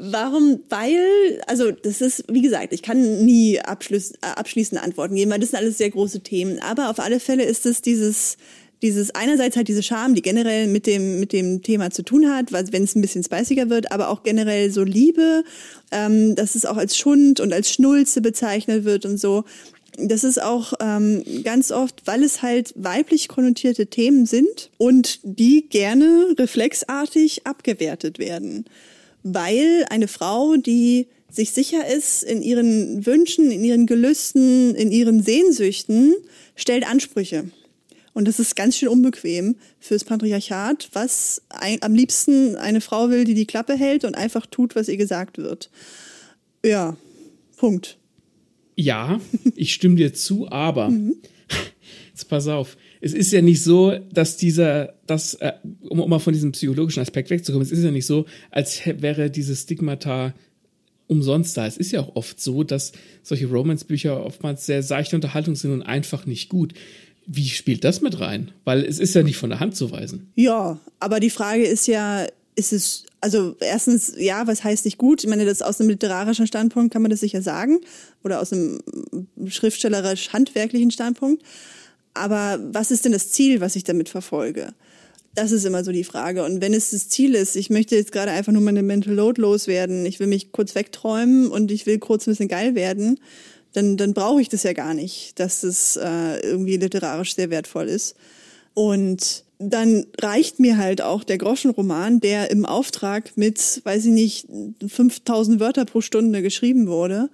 [0.00, 0.60] Warum?
[0.68, 5.40] Weil, also das ist, wie gesagt, ich kann nie abschließ, äh, abschließende Antworten geben, weil
[5.40, 6.60] das sind alles sehr große Themen.
[6.60, 8.36] Aber auf alle Fälle ist es dieses,
[8.80, 12.52] dieses einerseits halt diese Charme, die generell mit dem mit dem Thema zu tun hat,
[12.52, 15.42] wenn es ein bisschen spiciger wird, aber auch generell so Liebe,
[15.90, 19.44] ähm, dass es auch als Schund und als Schnulze bezeichnet wird und so.
[20.00, 25.68] Das ist auch ähm, ganz oft, weil es halt weiblich konnotierte Themen sind und die
[25.68, 28.64] gerne reflexartig abgewertet werden.
[29.22, 35.22] Weil eine Frau, die sich sicher ist in ihren Wünschen, in ihren Gelüsten, in ihren
[35.22, 36.14] Sehnsüchten,
[36.56, 37.50] stellt Ansprüche.
[38.14, 43.24] Und das ist ganz schön unbequem fürs Patriarchat, was ein, am liebsten eine Frau will,
[43.24, 45.70] die die Klappe hält und einfach tut, was ihr gesagt wird.
[46.64, 46.96] Ja,
[47.56, 47.98] Punkt.
[48.74, 49.20] Ja,
[49.54, 50.92] ich stimme dir zu, aber
[52.08, 52.76] jetzt pass auf.
[53.00, 55.52] Es ist ja nicht so, dass dieser, das, äh,
[55.88, 59.30] um, um mal von diesem psychologischen Aspekt wegzukommen, es ist ja nicht so, als wäre
[59.30, 60.34] dieses Stigmata
[61.06, 61.66] umsonst da.
[61.66, 62.92] Es ist ja auch oft so, dass
[63.22, 66.74] solche Romance-Bücher oftmals sehr seichte Unterhaltung sind und einfach nicht gut.
[67.26, 68.52] Wie spielt das mit rein?
[68.64, 70.30] Weil es ist ja nicht von der Hand zu weisen.
[70.34, 72.26] Ja, aber die Frage ist ja,
[72.56, 75.22] ist es, also erstens, ja, was heißt nicht gut?
[75.22, 77.80] Ich meine, das aus einem literarischen Standpunkt kann man das sicher sagen
[78.24, 78.80] oder aus einem
[79.46, 81.42] schriftstellerisch-handwerklichen Standpunkt.
[82.14, 84.74] Aber was ist denn das Ziel, was ich damit verfolge?
[85.34, 86.44] Das ist immer so die Frage.
[86.44, 89.40] Und wenn es das Ziel ist, ich möchte jetzt gerade einfach nur meine Mental Load
[89.40, 93.20] loswerden, ich will mich kurz wegträumen und ich will kurz ein bisschen geil werden,
[93.72, 97.88] dann, dann brauche ich das ja gar nicht, dass es äh, irgendwie literarisch sehr wertvoll
[97.88, 98.16] ist.
[98.74, 104.46] Und dann reicht mir halt auch der Groschenroman, der im Auftrag mit, weiß ich nicht,
[104.86, 107.28] 5000 Wörter pro Stunde geschrieben wurde,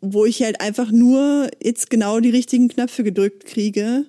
[0.00, 4.04] wo ich halt einfach nur jetzt genau die richtigen Knöpfe gedrückt kriege,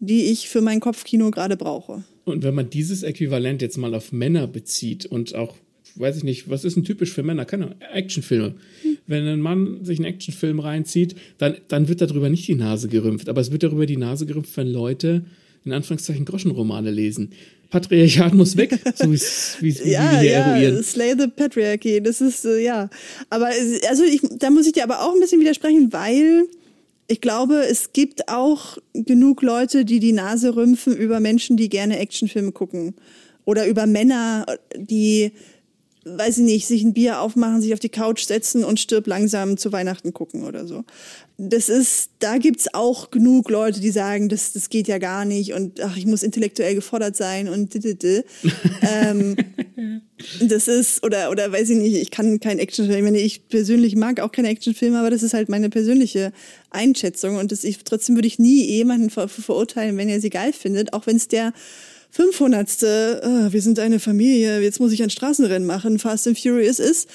[0.00, 2.04] die ich für mein Kopfkino gerade brauche.
[2.24, 5.54] Und wenn man dieses Äquivalent jetzt mal auf Männer bezieht und auch
[5.98, 7.44] weiß ich nicht, was ist denn typisch für Männer?
[7.44, 8.54] Keine Actionfilme.
[8.82, 8.98] Hm.
[9.06, 13.28] Wenn ein Mann sich einen Actionfilm reinzieht, dann, dann wird darüber nicht die Nase gerümpft.
[13.28, 15.24] Aber es wird darüber die Nase gerümpft, wenn Leute
[15.64, 17.30] in Anführungszeichen Groschenromane lesen.
[17.70, 19.20] Patriarchat muss weg, so wie
[19.60, 20.82] wie ja, hier ja, eruieren.
[20.84, 22.88] Slay the Patriarchy, das ist, äh, ja.
[23.28, 23.46] Aber,
[23.88, 26.44] also ich, da muss ich dir aber auch ein bisschen widersprechen, weil
[27.08, 31.98] ich glaube, es gibt auch genug Leute, die die Nase rümpfen über Menschen, die gerne
[31.98, 32.94] Actionfilme gucken.
[33.44, 34.44] Oder über Männer,
[34.76, 35.32] die
[36.08, 39.56] weiß ich nicht, sich ein Bier aufmachen, sich auf die Couch setzen und stirb langsam
[39.56, 40.84] zu Weihnachten gucken oder so.
[41.36, 45.52] Das ist, da gibt's auch genug Leute, die sagen, das, das geht ja gar nicht
[45.52, 47.74] und ach, ich muss intellektuell gefordert sein und
[48.82, 49.36] ähm,
[50.40, 53.96] das ist, oder, oder weiß ich nicht, ich kann kein Actionfilm, ich meine, ich persönlich
[53.96, 56.32] mag auch keine Actionfilme, aber das ist halt meine persönliche
[56.70, 60.52] Einschätzung und das, ich, trotzdem würde ich nie jemanden ver verurteilen, wenn er sie geil
[60.52, 61.52] findet, auch wenn es der
[62.16, 62.68] 500.
[62.82, 67.08] Oh, wir sind eine Familie, jetzt muss ich ein Straßenrennen machen, Fast and Furious ist.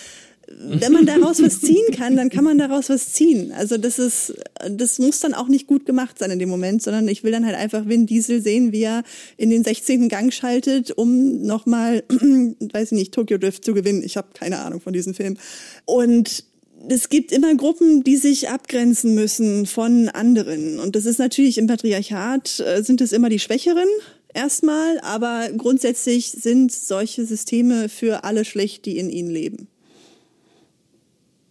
[0.60, 3.52] Wenn man daraus was ziehen kann, dann kann man daraus was ziehen.
[3.54, 4.36] Also das ist,
[4.70, 7.46] das muss dann auch nicht gut gemacht sein in dem Moment, sondern ich will dann
[7.46, 9.04] halt einfach Vin Diesel sehen, wie er
[9.38, 10.08] in den 16.
[10.08, 14.04] Gang schaltet, um nochmal, weiß ich nicht, Tokyo Drift zu gewinnen.
[14.04, 15.38] Ich habe keine Ahnung von diesem Film.
[15.86, 16.44] Und
[16.90, 20.80] es gibt immer Gruppen, die sich abgrenzen müssen von anderen.
[20.80, 23.88] Und das ist natürlich im Patriarchat, äh, sind es immer die Schwächeren,
[24.34, 29.68] erstmal, aber grundsätzlich sind solche Systeme für alle schlecht, die in ihnen leben.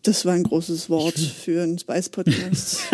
[0.03, 2.81] Das war ein großes Wort für einen Spice-Podcast.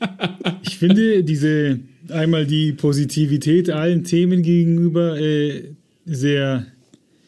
[0.62, 1.80] ich finde diese
[2.10, 5.74] einmal die Positivität allen Themen gegenüber äh,
[6.04, 6.66] sehr,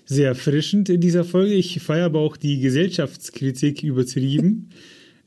[0.06, 1.54] sehr erfrischend in dieser Folge.
[1.54, 4.70] Ich feiere aber auch die Gesellschaftskritik übertrieben.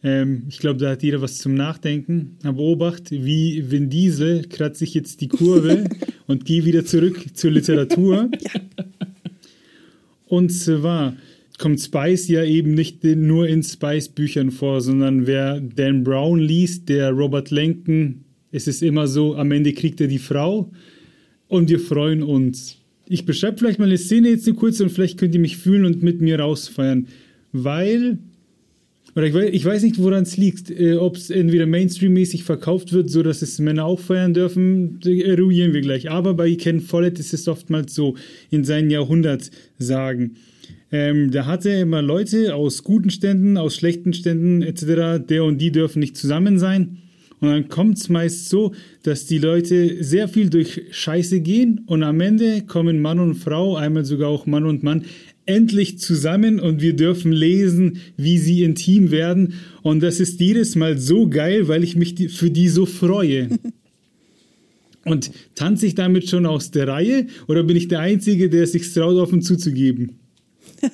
[0.03, 2.37] Ähm, ich glaube, da hat jeder was zum Nachdenken.
[2.43, 5.85] Aber Obacht, wie Vin Diesel kratze ich jetzt die Kurve
[6.27, 8.29] und gehe wieder zurück zur Literatur.
[8.39, 8.61] ja.
[10.25, 11.15] Und zwar
[11.57, 17.11] kommt Spice ja eben nicht nur in Spice-Büchern vor, sondern wer Dan Brown liest, der
[17.11, 20.71] Robert Lenken, es ist immer so, am Ende kriegt er die Frau
[21.47, 22.77] und wir freuen uns.
[23.07, 25.85] Ich beschreibe vielleicht mal eine Szene jetzt nur kurz und vielleicht könnt ihr mich fühlen
[25.85, 27.07] und mit mir rausfeiern,
[27.51, 28.17] weil
[29.15, 30.69] oder ich weiß, ich weiß nicht, woran es liegt.
[30.71, 35.73] Äh, Ob es entweder Mainstream-mäßig verkauft wird, so dass es Männer auch feiern dürfen, eruieren
[35.73, 36.09] wir gleich.
[36.09, 38.15] Aber bei Ken Follett ist es oftmals so
[38.49, 40.37] in seinen Jahrhundertsagen.
[40.93, 45.25] Ähm, da hat er immer Leute aus guten Ständen, aus schlechten Ständen etc.
[45.27, 46.97] Der und die dürfen nicht zusammen sein.
[47.41, 52.03] Und dann kommt es meist so, dass die Leute sehr viel durch Scheiße gehen und
[52.03, 55.05] am Ende kommen Mann und Frau, einmal sogar auch Mann und Mann,
[55.45, 59.55] endlich zusammen und wir dürfen lesen, wie sie intim werden.
[59.81, 63.49] Und das ist jedes Mal so geil, weil ich mich für die so freue.
[65.03, 68.93] Und tanze ich damit schon aus der Reihe oder bin ich der Einzige, der sich
[68.93, 70.19] traut, offen zuzugeben?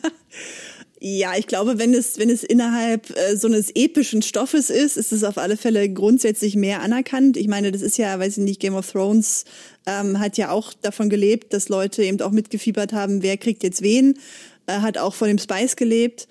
[0.99, 5.11] Ja, ich glaube, wenn es, wenn es innerhalb äh, so eines epischen Stoffes ist, ist
[5.11, 7.37] es auf alle Fälle grundsätzlich mehr anerkannt.
[7.37, 9.45] Ich meine, das ist ja, weiß ich nicht, Game of Thrones
[9.85, 13.83] ähm, hat ja auch davon gelebt, dass Leute eben auch mitgefiebert haben, wer kriegt jetzt
[13.83, 14.17] wen,
[14.65, 16.27] äh, hat auch von dem Spice gelebt.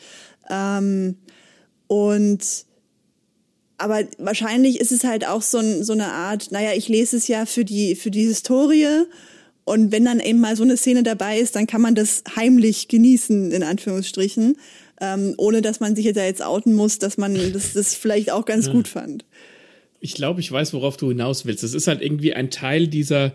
[0.50, 1.16] Ähm,
[1.86, 2.40] und
[3.78, 7.46] aber wahrscheinlich ist es halt auch so, so eine Art, naja, ich lese es ja
[7.46, 9.04] für die, für die Historie
[9.66, 12.86] und wenn dann eben mal so eine Szene dabei ist, dann kann man das heimlich
[12.86, 14.56] genießen, in Anführungsstrichen,
[15.00, 18.44] ähm, ohne dass man sich jetzt, jetzt outen muss, dass man das, das vielleicht auch
[18.44, 18.72] ganz ja.
[18.72, 19.24] gut fand.
[19.98, 21.64] Ich glaube, ich weiß, worauf du hinaus willst.
[21.64, 23.32] Es ist halt irgendwie ein Teil dieser,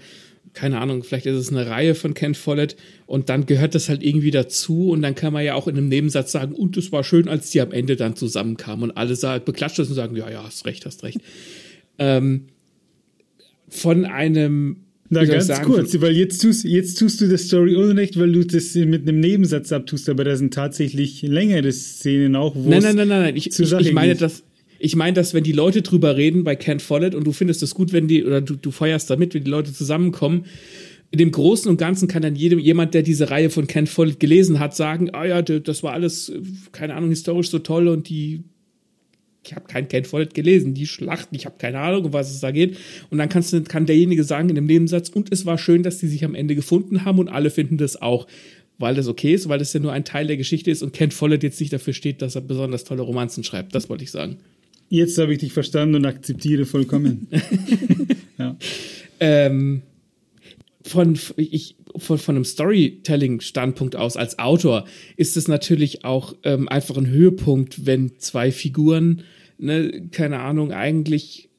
[0.53, 2.77] keine Ahnung, vielleicht ist es eine Reihe von Ken Follett
[3.07, 5.89] und dann gehört das halt irgendwie dazu und dann kann man ja auch in einem
[5.89, 9.43] Nebensatz sagen, und es war schön, als die am Ende dann zusammenkamen und alle sagen,
[9.43, 11.19] beklatscht das und sagen, ja, ja, hast recht, hast recht.
[11.99, 12.47] ähm,
[13.67, 18.17] von einem na, ganz sagen, kurz, weil jetzt tust, jetzt tust du das Story unrecht,
[18.17, 22.69] weil du das mit einem Nebensatz abtust, aber da sind tatsächlich längere Szenen auch, wo
[22.69, 23.35] Nein, nein, nein, nein, nein.
[23.35, 24.43] Ich, ich, ich meine, dass
[24.79, 27.75] ich meine, dass wenn die Leute drüber reden bei Ken Follett und du findest es
[27.75, 30.45] gut, wenn die, oder du, du feuerst damit, wenn die Leute zusammenkommen,
[31.11, 34.19] in dem Großen und Ganzen kann dann jedem, jemand, der diese Reihe von Ken Follett
[34.19, 36.31] gelesen hat, sagen, ah ja, das war alles,
[36.71, 38.43] keine Ahnung, historisch so toll und die
[39.43, 42.41] ich habe kein Ken Follett gelesen, die Schlachten, ich habe keine Ahnung, um was es
[42.41, 42.77] da geht.
[43.09, 45.97] Und dann kannst du, kann derjenige sagen in dem Nebensatz, und es war schön, dass
[45.97, 48.27] die sich am Ende gefunden haben und alle finden das auch,
[48.77, 51.11] weil das okay ist, weil das ja nur ein Teil der Geschichte ist und Ken
[51.11, 53.73] Follett jetzt nicht dafür steht, dass er besonders tolle Romanzen schreibt.
[53.73, 54.37] Das wollte ich sagen.
[54.89, 57.27] Jetzt habe ich dich verstanden und akzeptiere vollkommen.
[58.37, 58.57] ja.
[59.19, 59.83] ähm,
[60.91, 64.85] von, ich, von, von einem Storytelling-Standpunkt aus als Autor
[65.17, 69.23] ist es natürlich auch ähm, einfach ein Höhepunkt, wenn zwei Figuren,
[69.57, 71.49] ne, keine Ahnung, eigentlich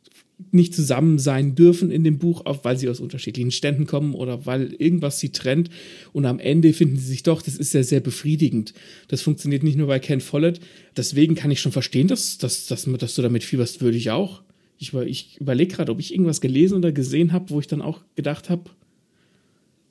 [0.51, 4.45] nicht zusammen sein dürfen in dem Buch, auch weil sie aus unterschiedlichen Ständen kommen oder
[4.47, 5.71] weil irgendwas sie trennt
[6.13, 7.43] und am Ende finden sie sich doch.
[7.43, 8.75] Das ist ja sehr befriedigend.
[9.09, 10.61] Das funktioniert nicht nur bei Ken Follett.
[10.97, 14.43] Deswegen kann ich schon verstehen, dass, dass, dass, dass du damit fieberst, würde ich auch.
[14.79, 18.01] Ich, ich überlege gerade, ob ich irgendwas gelesen oder gesehen habe, wo ich dann auch
[18.17, 18.71] gedacht habe,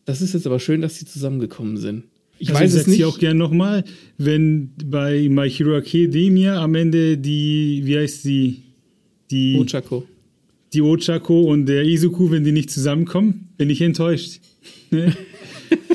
[0.05, 2.05] das ist jetzt aber schön, dass sie zusammengekommen sind.
[2.39, 2.99] Ich also weiß es nicht.
[2.99, 3.83] Ich auch gern nochmal,
[4.17, 8.63] wenn bei My Hero Academia am Ende die, wie heißt sie?
[9.29, 10.05] Die Ochako.
[10.73, 14.39] Die Ochako und der Izuku, wenn die nicht zusammenkommen, bin ich enttäuscht.
[14.93, 15.15] Ne?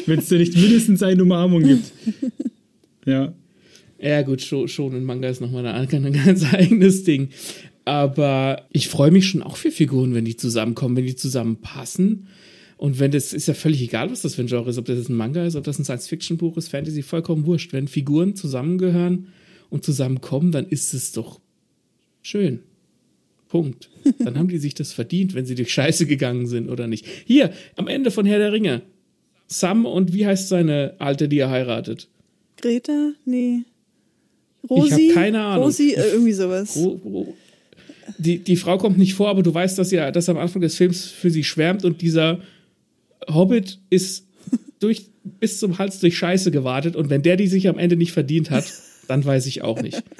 [0.06, 1.92] wenn es da nicht mindestens eine Umarmung gibt.
[3.04, 3.32] Ja.
[4.00, 7.28] Ja, gut, schon, ein Manga ist nochmal ein, ein ganz eigenes Ding.
[7.84, 12.26] Aber ich freue mich schon auch für Figuren, wenn die zusammenkommen, wenn die zusammenpassen.
[12.76, 15.08] Und wenn das ist ja völlig egal, was das für ein Genre ist, ob das
[15.08, 17.72] ein Manga ist, ob das ein Science-Fiction-Buch ist, Fantasy, vollkommen wurscht.
[17.72, 19.28] Wenn Figuren zusammengehören
[19.70, 21.40] und zusammenkommen, dann ist es doch
[22.22, 22.60] schön.
[23.48, 23.90] Punkt.
[24.18, 27.06] Dann haben die sich das verdient, wenn sie durch Scheiße gegangen sind oder nicht.
[27.24, 28.82] Hier, am Ende von Herr der Ringe.
[29.46, 32.08] Sam und wie heißt seine Alte, die er heiratet?
[32.56, 33.12] Greta?
[33.24, 33.60] Nee.
[34.68, 34.86] Rosi?
[34.86, 35.64] Ich habe keine Ahnung.
[35.66, 36.76] Rosi, äh, irgendwie sowas.
[36.76, 37.36] Ro, Ro,
[38.18, 40.76] die, die Frau kommt nicht vor, aber du weißt, dass sie dass am Anfang des
[40.76, 42.40] Films für sie schwärmt und dieser
[43.28, 44.26] Hobbit ist
[44.80, 45.06] durch,
[45.40, 48.50] bis zum Hals durch Scheiße gewartet und wenn der die sich am Ende nicht verdient
[48.50, 48.64] hat,
[49.08, 50.02] dann weiß ich auch nicht.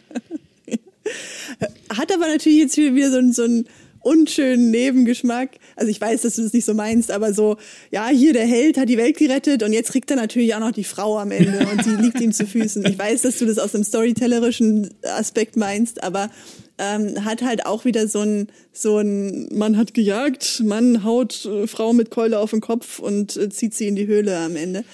[1.91, 3.67] Hat aber natürlich jetzt wieder so so ein
[4.07, 5.59] unschönen Nebengeschmack.
[5.75, 7.57] Also ich weiß, dass du das nicht so meinst, aber so,
[7.91, 10.71] ja, hier der Held hat die Welt gerettet und jetzt kriegt er natürlich auch noch
[10.71, 12.87] die Frau am Ende und sie liegt ihm zu Füßen.
[12.87, 16.31] Ich weiß, dass du das aus dem storytellerischen Aspekt meinst, aber
[16.79, 21.66] ähm, hat halt auch wieder so ein, so ein, man hat gejagt, man haut äh,
[21.66, 24.85] Frau mit Keule auf den Kopf und äh, zieht sie in die Höhle am Ende.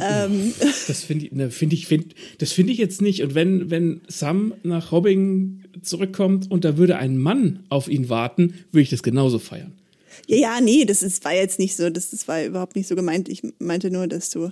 [0.00, 0.54] Ähm.
[0.86, 3.22] Das finde ich, ne, finde ich, find, das finde ich jetzt nicht.
[3.22, 8.54] Und wenn, wenn Sam nach Hobbing zurückkommt und da würde ein Mann auf ihn warten,
[8.72, 9.72] würde ich das genauso feiern.
[10.26, 12.96] Ja, ja, nee, das ist, war jetzt nicht so, das, das war überhaupt nicht so
[12.96, 13.28] gemeint.
[13.28, 14.50] Ich meinte nur, dass du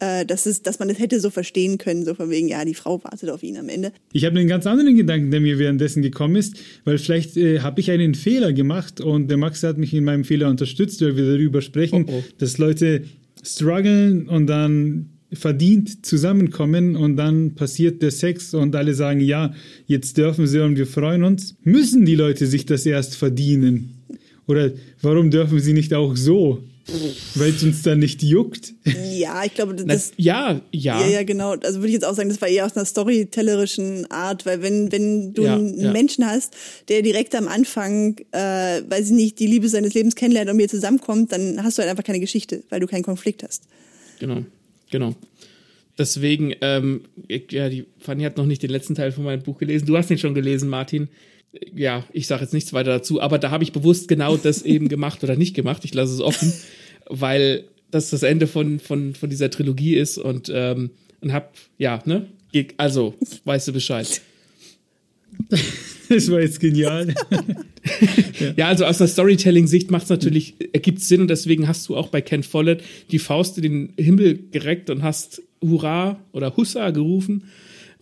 [0.00, 2.74] äh, dass, es, dass man das hätte so verstehen können, so von wegen, ja, die
[2.74, 3.92] Frau wartet auf ihn am Ende.
[4.12, 7.80] Ich habe einen ganz anderen Gedanken, der mir währenddessen gekommen ist, weil vielleicht äh, habe
[7.80, 11.24] ich einen Fehler gemacht und der Max hat mich in meinem Fehler unterstützt, weil wir
[11.24, 12.24] darüber sprechen, oh oh.
[12.38, 13.04] dass Leute
[13.42, 19.52] strugglen und dann verdient zusammenkommen und dann passiert der Sex und alle sagen, ja,
[19.86, 21.56] jetzt dürfen sie und wir freuen uns.
[21.64, 24.02] Müssen die Leute sich das erst verdienen?
[24.46, 24.72] Oder
[25.02, 26.62] warum dürfen sie nicht auch so?
[27.34, 28.74] Weil es uns dann nicht juckt.
[29.14, 30.12] Ja, ich glaube, das.
[30.16, 31.00] ja, ja.
[31.00, 31.52] Ja, ja, genau.
[31.52, 34.92] Also würde ich jetzt auch sagen, das war eher aus einer storytellerischen Art, weil wenn,
[34.92, 35.92] wenn du ja, einen ja.
[35.92, 36.54] Menschen hast,
[36.88, 40.68] der direkt am Anfang, äh, weiß ich nicht, die Liebe seines Lebens kennenlernt und mir
[40.68, 43.62] zusammenkommt, dann hast du halt einfach keine Geschichte, weil du keinen Konflikt hast.
[44.18, 44.44] Genau,
[44.90, 45.14] genau.
[45.96, 49.86] Deswegen, ähm, ja, die Fanny hat noch nicht den letzten Teil von meinem Buch gelesen.
[49.86, 51.08] Du hast ihn schon gelesen, Martin
[51.74, 54.88] ja, ich sage jetzt nichts weiter dazu, aber da habe ich bewusst genau das eben
[54.88, 55.84] gemacht oder nicht gemacht.
[55.84, 56.52] Ich lasse es offen,
[57.06, 60.90] weil das das Ende von, von, von dieser Trilogie ist und, ähm,
[61.20, 62.26] und hab, ja, ne?
[62.76, 64.20] Also, weißt du Bescheid.
[66.08, 67.14] Das war jetzt genial.
[68.56, 72.08] Ja, also aus der Storytelling-Sicht macht es natürlich, ergibt Sinn und deswegen hast du auch
[72.08, 77.44] bei Ken Follett die Faust in den Himmel gereckt und hast Hurra oder Hussa gerufen,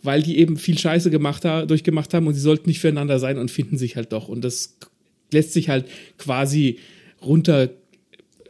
[0.03, 3.37] weil die eben viel Scheiße gemacht ha durchgemacht haben und sie sollten nicht füreinander sein
[3.37, 4.27] und finden sich halt doch.
[4.27, 4.77] Und das
[5.31, 5.85] lässt sich halt
[6.17, 6.77] quasi
[7.21, 7.69] runter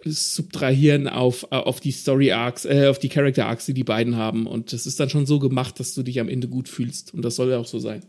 [0.06, 4.48] subtrahieren auf, auf die Story Arcs, äh, auf die Character Arcs, die die beiden haben.
[4.48, 7.14] Und das ist dann schon so gemacht, dass du dich am Ende gut fühlst.
[7.14, 8.02] Und das soll ja auch so sein.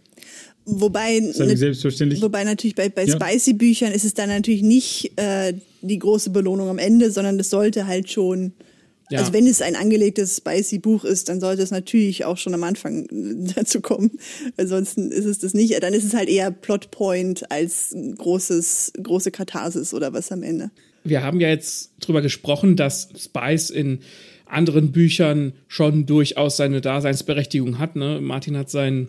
[0.65, 2.23] Wobei, selbstverständlich.
[2.23, 3.15] wobei natürlich bei, bei Ja.
[3.15, 7.87] Spicy-Büchern ist es dann natürlich nicht äh, die große Belohnung am Ende, sondern es sollte
[7.87, 8.55] halt schon,
[9.11, 9.21] Ja.
[9.21, 13.07] also wenn es ein angelegtes Spicy-Buch ist, dann sollte es natürlich auch schon am Anfang
[13.55, 14.13] dazu kommen.
[14.57, 15.83] Ansonsten ist es das nicht.
[15.83, 20.71] Dann ist es halt eher Plotpoint als großes, große Katharsis oder was am Ende.
[21.05, 24.01] wir haben ja jetzt drüber gesprochen, dass Spice in
[24.47, 27.97] anderen Büchern schon durchaus seine Daseinsberechtigung hat.
[27.97, 28.21] Ne?
[28.21, 29.09] Martin hat sein,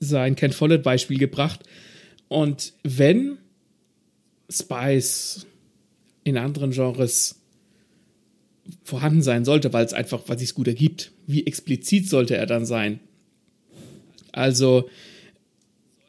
[0.00, 1.60] sein Ken Follett-Beispiel gebracht.
[2.28, 3.38] Und wenn
[4.50, 5.46] Spice
[6.24, 7.37] in anderen Genres
[8.82, 12.66] vorhanden sein sollte, weil es einfach, weil sich gut ergibt, wie explizit sollte er dann
[12.66, 13.00] sein?
[14.32, 14.88] Also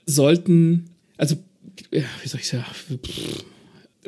[0.05, 1.37] sollten, also
[1.91, 2.65] wie soll ich sagen,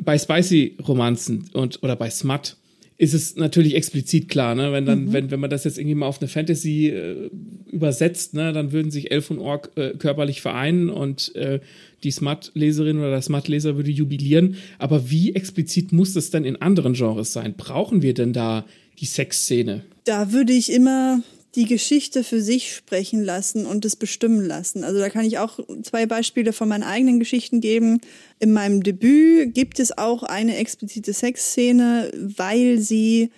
[0.02, 2.56] bei Spicy-Romanzen und oder bei Smut
[3.02, 4.70] ist es natürlich explizit klar, ne?
[4.70, 7.30] Wenn dann, wenn, wenn man das jetzt irgendwie mal auf eine Fantasy äh,
[7.66, 11.58] übersetzt, ne, dann würden sich Elf und Ork äh, körperlich vereinen und äh,
[12.04, 14.54] die Smut-Leserin oder der Smut-Leser würde jubilieren.
[14.78, 17.54] Aber wie explizit muss das denn in anderen Genres sein?
[17.56, 18.64] Brauchen wir denn da
[19.00, 19.82] die Sexszene?
[20.04, 21.24] Da würde ich immer
[21.54, 24.84] die Geschichte für sich sprechen lassen und es bestimmen lassen.
[24.84, 28.00] Also da kann ich auch zwei Beispiele von meinen eigenen Geschichten geben.
[28.38, 33.30] In meinem Debüt gibt es auch eine explizite Sexszene, weil sie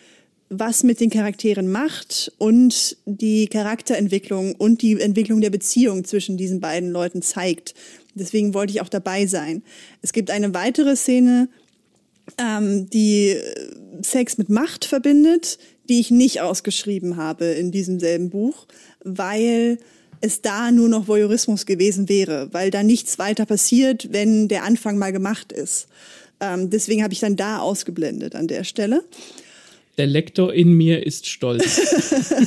[0.48, 6.60] was mit den Charakteren macht und die Charakterentwicklung und die Entwicklung der Beziehung zwischen diesen
[6.60, 7.74] beiden Leuten zeigt.
[8.14, 9.62] Deswegen wollte ich auch dabei sein.
[10.02, 11.48] Es gibt eine weitere Szene,
[12.38, 13.42] ähm, die äh,
[14.02, 15.58] Sex mit Macht verbindet,
[15.88, 18.66] die ich nicht ausgeschrieben habe in diesem selben Buch,
[19.02, 19.78] weil
[20.20, 24.96] es da nur noch Voyeurismus gewesen wäre, weil da nichts weiter passiert, wenn der Anfang
[24.96, 25.88] mal gemacht ist.
[26.40, 29.04] Ähm, deswegen habe ich dann da ausgeblendet an der Stelle.
[29.96, 31.64] Der Lektor in mir ist stolz.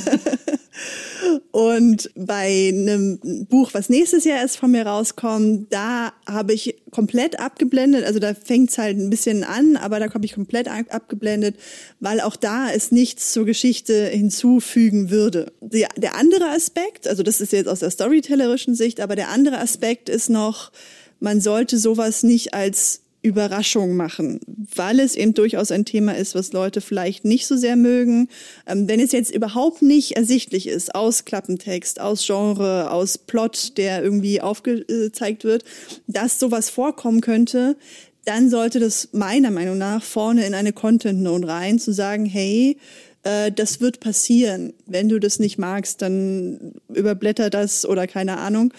[1.50, 3.18] Und bei einem
[3.48, 8.04] Buch, was nächstes Jahr erst von mir rauskommt, da habe ich komplett abgeblendet.
[8.04, 11.56] Also da fängt es halt ein bisschen an, aber da habe ich komplett ab- abgeblendet,
[12.00, 15.52] weil auch da es nichts zur Geschichte hinzufügen würde.
[15.60, 19.58] Die, der andere Aspekt, also das ist jetzt aus der storytellerischen Sicht, aber der andere
[19.58, 20.70] Aspekt ist noch,
[21.18, 24.40] man sollte sowas nicht als Überraschung machen,
[24.74, 28.28] weil es eben durchaus ein Thema ist, was Leute vielleicht nicht so sehr mögen.
[28.66, 34.02] Ähm, wenn es jetzt überhaupt nicht ersichtlich ist, aus Klappentext, aus Genre, aus Plot, der
[34.02, 35.64] irgendwie aufgezeigt wird,
[36.06, 37.76] dass sowas vorkommen könnte,
[38.24, 42.76] dann sollte das meiner Meinung nach vorne in eine Content Note rein, zu sagen, hey,
[43.22, 44.74] äh, das wird passieren.
[44.86, 48.72] Wenn du das nicht magst, dann überblätter das oder keine Ahnung.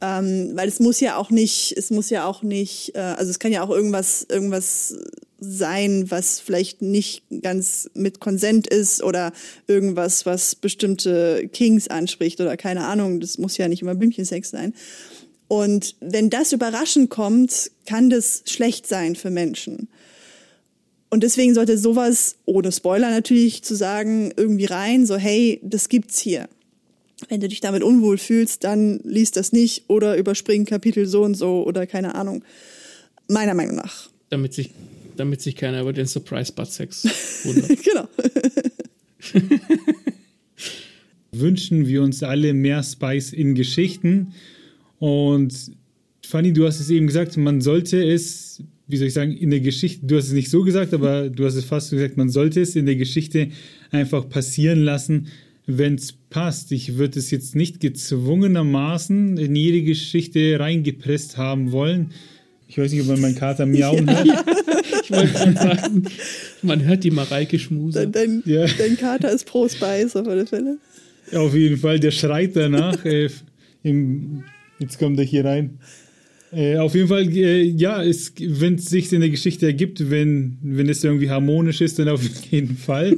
[0.00, 3.38] Ähm, weil es muss ja auch nicht, es muss ja auch nicht, äh, also es
[3.38, 4.94] kann ja auch irgendwas, irgendwas
[5.38, 9.32] sein, was vielleicht nicht ganz mit Konsent ist oder
[9.66, 13.20] irgendwas, was bestimmte Kings anspricht oder keine Ahnung.
[13.20, 14.74] Das muss ja nicht immer Blümchensex sein.
[15.48, 19.88] Und wenn das überraschend kommt, kann das schlecht sein für Menschen.
[21.08, 26.18] Und deswegen sollte sowas, ohne Spoiler natürlich, zu sagen, irgendwie rein, so, hey, das gibt's
[26.18, 26.48] hier.
[27.28, 31.34] Wenn du dich damit unwohl fühlst, dann liest das nicht oder überspring Kapitel so und
[31.34, 32.44] so oder keine Ahnung.
[33.28, 34.08] Meiner Meinung nach.
[34.30, 34.70] damit sich,
[35.16, 37.04] damit sich keiner über den Surprise Butt Sex
[37.44, 37.82] wundert.
[37.82, 38.08] genau.
[41.32, 44.32] wünschen wir uns alle mehr Spice in Geschichten.
[44.98, 45.72] Und
[46.24, 49.60] Fanny, du hast es eben gesagt, man sollte es, wie soll ich sagen, in der
[49.60, 52.30] Geschichte, du hast es nicht so gesagt, aber du hast es fast so gesagt, man
[52.30, 53.50] sollte es in der Geschichte
[53.90, 55.28] einfach passieren lassen,
[55.66, 56.72] wenn es passt.
[56.72, 62.12] Ich würde es jetzt nicht gezwungenermaßen in jede Geschichte reingepresst haben wollen.
[62.68, 64.44] Ich weiß nicht, ob man meinen Kater miauen hört.
[65.04, 66.02] Ich wollte gerade sagen,
[66.62, 68.08] man hört die Mareike Schmuse.
[68.08, 68.66] Dein, dein, Ja.
[68.78, 70.78] dein Kater ist pro Spice auf alle Fälle.
[71.32, 73.04] Auf jeden Fall, der schreit danach.
[73.04, 73.28] äh,
[73.82, 74.44] im,
[74.78, 75.78] jetzt kommt er hier rein.
[76.52, 80.58] Äh, auf jeden Fall, äh, ja, es- wenn es sich in der Geschichte ergibt, wenn,
[80.62, 83.16] wenn es irgendwie harmonisch ist, dann auf jeden Fall.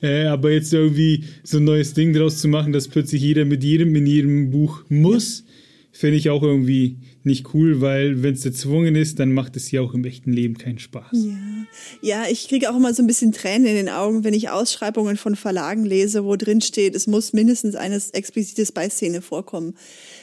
[0.00, 3.64] Äh, aber jetzt irgendwie so ein neues Ding draus zu machen, dass plötzlich jeder mit
[3.64, 5.44] jedem in jedem Buch muss,
[5.90, 9.80] finde ich auch irgendwie nicht cool, weil wenn es erzwungen ist, dann macht es ja
[9.80, 11.12] auch im echten Leben keinen Spaß.
[11.12, 11.66] Ja,
[12.00, 15.16] ja ich kriege auch immer so ein bisschen Tränen in den Augen, wenn ich Ausschreibungen
[15.16, 19.74] von Verlagen lese, wo drin steht, es muss mindestens eine explizite Spy-Szene vorkommen.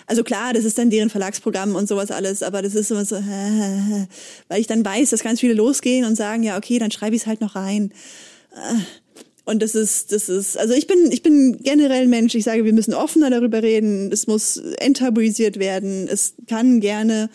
[0.07, 3.15] Also klar, das ist dann deren Verlagsprogramm und sowas alles, aber das ist immer so,
[4.47, 7.23] weil ich dann weiß, dass ganz viele losgehen und sagen, ja, okay, dann schreibe ich
[7.23, 7.91] es halt noch rein.
[9.45, 12.33] Und das ist, das ist, also ich bin, ich bin generell Mensch.
[12.33, 14.11] Ich sage, wir müssen offener darüber reden.
[14.11, 16.07] Es muss enttabuisiert werden.
[16.07, 17.29] Es kann gerne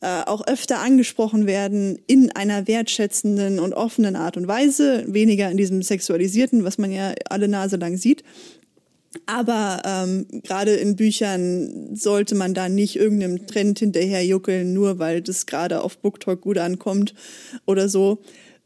[0.00, 5.04] äh, auch öfter angesprochen werden in einer wertschätzenden und offenen Art und Weise.
[5.08, 8.22] Weniger in diesem sexualisierten, was man ja alle Nase lang sieht.
[9.26, 15.46] Aber ähm, gerade in Büchern sollte man da nicht irgendeinem Trend hinterherjuckeln, nur weil das
[15.46, 17.14] gerade auf BookTalk gut ankommt
[17.66, 18.20] oder so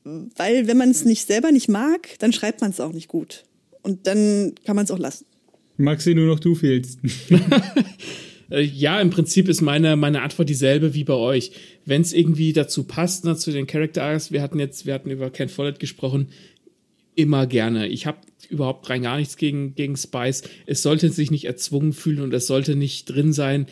[0.05, 3.45] weil wenn man es nicht selber nicht mag, dann schreibt man es auch nicht gut.
[3.83, 5.27] Und dann kann man es auch lassen.
[5.77, 6.99] Maxi, nur noch du fehlst.
[8.51, 11.53] Äh, ja, im Prinzip ist meine, meine Antwort dieselbe wie bei euch.
[11.87, 15.11] Wenn es irgendwie dazu passt, ne, zu den Character Arcs, wir hatten jetzt, wir hatten
[15.11, 16.29] über Ken Follett gesprochen,
[17.15, 17.89] immer gerne.
[17.89, 18.19] Ich habe
[18.51, 20.43] überhaupt rein gar nichts gegen, gegen Spice.
[20.67, 23.67] Es sollte sich nicht erzwungen fühlen und es sollte nicht drin sein,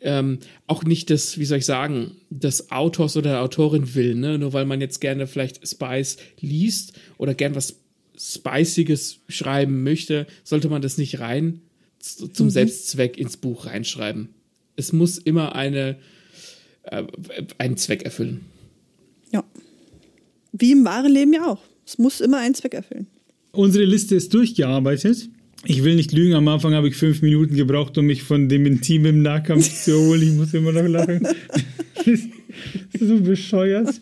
[0.00, 4.38] ähm, auch nicht das, wie soll ich sagen, des Autors oder der Autorin will, ne?
[4.38, 7.76] Nur weil man jetzt gerne vielleicht Spice liest oder gern was
[8.18, 11.62] Spiciges schreiben möchte, sollte man das nicht rein
[11.98, 12.50] zum mhm.
[12.50, 14.30] Selbstzweck ins Buch reinschreiben.
[14.76, 15.98] Es muss immer eine,
[16.82, 17.04] äh,
[17.58, 18.46] einen Zweck erfüllen.
[19.32, 19.44] Ja.
[20.52, 21.62] Wie im wahren Leben ja auch.
[21.86, 23.06] Es muss immer einen Zweck erfüllen.
[23.52, 25.28] Unsere Liste ist durchgearbeitet.
[25.64, 28.64] Ich will nicht lügen, am Anfang habe ich fünf Minuten gebraucht, um mich von dem
[28.64, 30.22] intimen Nahkampf zu erholen.
[30.22, 31.26] Ich muss immer noch lachen.
[32.98, 34.00] so bescheuert.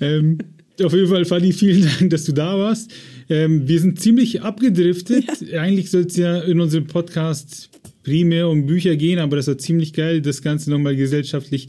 [0.00, 0.38] ähm,
[0.82, 2.92] auf jeden Fall, Fanny, vielen Dank, dass du da warst.
[3.30, 5.24] Ähm, wir sind ziemlich abgedriftet.
[5.40, 5.62] Ja.
[5.62, 7.70] Eigentlich soll es ja in unserem Podcast
[8.02, 11.68] primär um Bücher gehen, aber das war ziemlich geil, das Ganze nochmal gesellschaftlich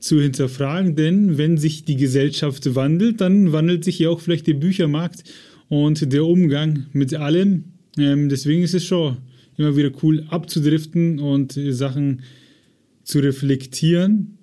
[0.00, 0.96] zu hinterfragen.
[0.96, 5.22] Denn wenn sich die Gesellschaft wandelt, dann wandelt sich ja auch vielleicht der Büchermarkt
[5.68, 7.64] und der Umgang mit allem,
[7.98, 9.18] ähm, deswegen ist es schon
[9.56, 12.22] immer wieder cool abzudriften und äh, Sachen
[13.04, 14.38] zu reflektieren.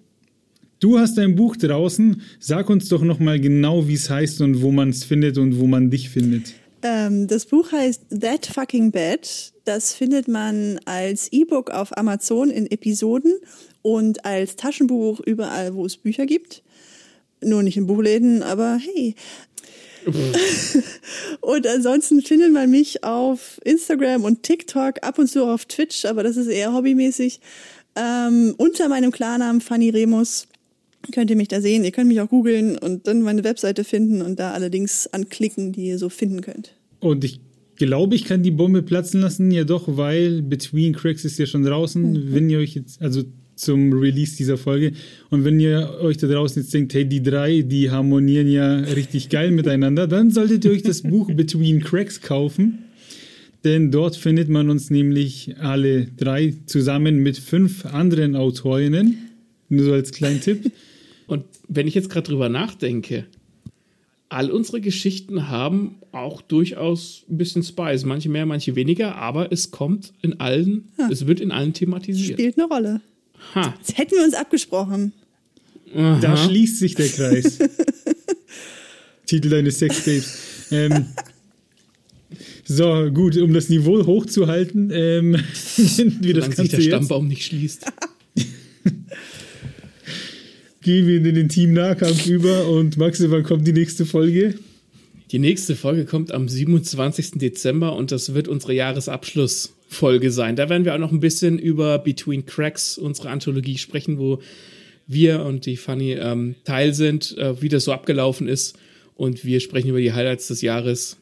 [0.80, 2.22] Du hast ein Buch draußen.
[2.40, 5.68] Sag uns doch nochmal genau, wie es heißt und wo man es findet und wo
[5.68, 6.54] man dich findet.
[6.82, 9.54] Ähm, das Buch heißt That Fucking Bad.
[9.64, 13.34] Das findet man als E-Book auf Amazon in Episoden
[13.82, 16.62] und als Taschenbuch überall, wo es Bücher gibt.
[17.42, 19.16] Nur nicht in Buchläden, aber hey,
[21.42, 26.24] und ansonsten findet man mich auf Instagram und TikTok, ab und zu auf Twitch, aber
[26.24, 27.40] das ist eher hobbymäßig.
[27.96, 30.48] Ähm, unter meinem Klarnamen Fanny Remus
[31.12, 31.84] könnt ihr mich da sehen.
[31.84, 35.88] Ihr könnt mich auch googeln und dann meine Webseite finden und da allerdings anklicken, die
[35.88, 36.74] ihr so finden könnt.
[37.00, 37.40] Und ich
[37.76, 41.64] glaube, ich kann die Bombe platzen lassen, ja doch, weil Between Cracks ist ja schon
[41.64, 42.12] draußen.
[42.12, 42.34] Mhm.
[42.34, 43.24] Wenn ihr euch jetzt, also
[43.56, 44.94] zum Release dieser Folge.
[45.30, 49.30] Und wenn ihr euch da draußen jetzt denkt, hey, die drei, die harmonieren ja richtig
[49.30, 52.80] geil miteinander, dann solltet ihr euch das Buch Between Cracks kaufen.
[53.64, 59.18] Denn dort findet man uns nämlich alle drei zusammen mit fünf anderen Autorinnen.
[59.70, 60.72] Nur so als kleinen Tipp.
[61.28, 63.26] Und wenn ich jetzt gerade drüber nachdenke,
[64.30, 68.06] all unsere Geschichten haben auch durchaus ein bisschen Spice.
[68.06, 71.10] Manche mehr, manche weniger, aber es kommt in allen, ja.
[71.12, 72.40] es wird in allen thematisiert.
[72.40, 73.02] Spielt eine Rolle.
[73.54, 73.74] Ha.
[73.80, 75.14] Das hätten wir uns abgesprochen.
[75.96, 76.20] Aha.
[76.20, 77.60] Da schließt sich der Kreis.
[79.26, 80.38] Titel deines Sextapes.
[80.72, 81.06] Ähm,
[82.64, 85.36] so, gut, um das Niveau hochzuhalten, ähm,
[86.22, 86.88] wie das Ganze sich der jetzt.
[86.88, 87.86] Stammbaum nicht schließt.
[90.82, 94.56] Gehen wir in den Team-Nahkampf über und Maxi, wann kommt die nächste Folge?
[95.36, 97.32] Die nächste Folge kommt am 27.
[97.32, 100.56] Dezember und das wird unsere Jahresabschlussfolge sein.
[100.56, 104.40] Da werden wir auch noch ein bisschen über Between Cracks, unsere Anthologie, sprechen, wo
[105.08, 108.80] wir und die Fanny ähm, Teil sind, äh, wie das so abgelaufen ist.
[109.16, 111.18] Und wir sprechen über die Highlights des Jahres.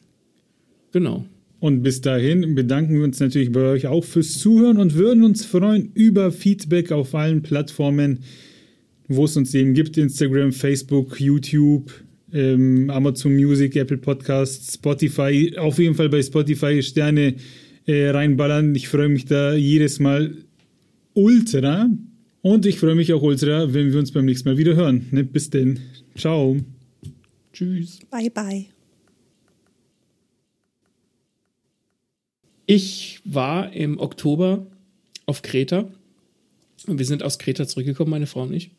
[0.92, 1.24] Genau.
[1.58, 5.44] Und bis dahin bedanken wir uns natürlich bei euch auch fürs Zuhören und würden uns
[5.44, 8.20] freuen über Feedback auf allen Plattformen,
[9.08, 11.90] wo es uns eben gibt: Instagram, Facebook, YouTube,
[12.34, 17.36] ähm, Amazon Music, Apple Podcasts, Spotify, auf jeden Fall bei Spotify Sterne
[17.86, 18.74] äh, reinballern.
[18.74, 20.36] Ich freue mich da jedes Mal
[21.14, 21.88] ultra.
[22.42, 25.06] Und ich freue mich auch ultra, wenn wir uns beim nächsten Mal wieder hören.
[25.12, 25.24] Ne?
[25.24, 25.78] Bis denn.
[26.14, 26.58] Ciao.
[27.54, 28.00] Tschüss.
[28.10, 28.66] Bye, bye.
[32.66, 34.66] Ich war im Oktober
[35.24, 35.88] auf Kreta.
[36.86, 38.72] Und wir sind aus Kreta zurückgekommen, meine Frau und ich.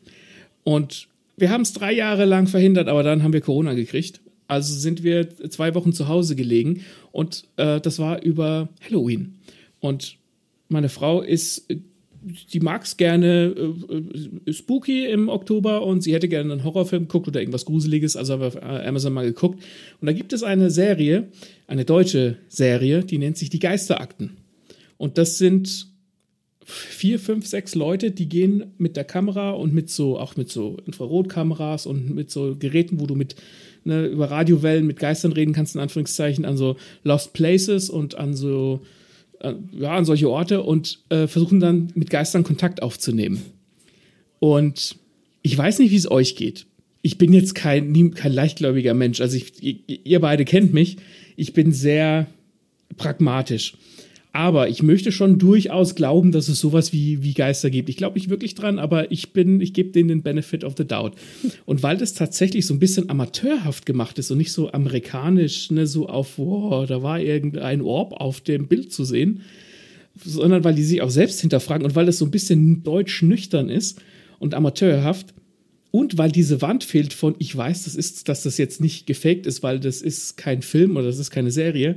[0.64, 4.22] Und wir haben es drei Jahre lang verhindert, aber dann haben wir Corona gekriegt.
[4.48, 6.82] Also sind wir zwei Wochen zu Hause gelegen
[7.12, 9.36] und äh, das war über Halloween.
[9.80, 10.18] Und
[10.70, 11.68] meine Frau ist
[12.52, 17.28] die mag es gerne äh, spooky im Oktober und sie hätte gerne einen Horrorfilm geguckt
[17.28, 19.64] oder irgendwas Gruseliges, also habe auf Amazon mal geguckt.
[20.02, 21.28] Und da gibt es eine Serie,
[21.68, 24.38] eine deutsche Serie, die nennt sich Die Geisterakten.
[24.98, 25.88] Und das sind
[26.66, 30.78] vier, fünf, sechs Leute, die gehen mit der Kamera und mit so, auch mit so
[30.86, 33.36] Infrarotkameras und mit so Geräten, wo du mit
[33.84, 38.34] ne, über Radiowellen mit Geistern reden kannst, in Anführungszeichen, an so Lost Places und an
[38.34, 38.82] so,
[39.42, 43.44] äh, ja, an solche Orte und äh, versuchen dann mit Geistern Kontakt aufzunehmen.
[44.40, 44.96] Und
[45.44, 46.66] ich weiß nicht, wie es euch geht.
[47.04, 49.22] Ich bin jetzt kein, kein leichtgläubiger Mensch.
[49.22, 50.98] Also ich, ihr beide kennt mich.
[51.36, 52.26] Ich bin sehr
[52.98, 53.78] pragmatisch.
[54.36, 57.88] Aber ich möchte schon durchaus glauben, dass es sowas wie, wie Geister gibt.
[57.88, 60.86] Ich glaube nicht wirklich dran, aber ich bin, ich gebe denen den Benefit of the
[60.86, 61.14] doubt.
[61.64, 65.88] Und weil das tatsächlich so ein bisschen amateurhaft gemacht ist und nicht so amerikanisch, ne,
[65.88, 69.40] so auf, wow, da war irgendein Orb auf dem Bild zu sehen,
[70.22, 73.70] sondern weil die sich auch selbst hinterfragen und weil das so ein bisschen deutsch nüchtern
[73.70, 74.02] ist
[74.40, 75.34] und amateurhaft,
[75.92, 79.46] und weil diese Wand fehlt von, ich weiß, das ist, dass das jetzt nicht gefaked
[79.46, 81.96] ist, weil das ist kein Film oder das ist keine Serie,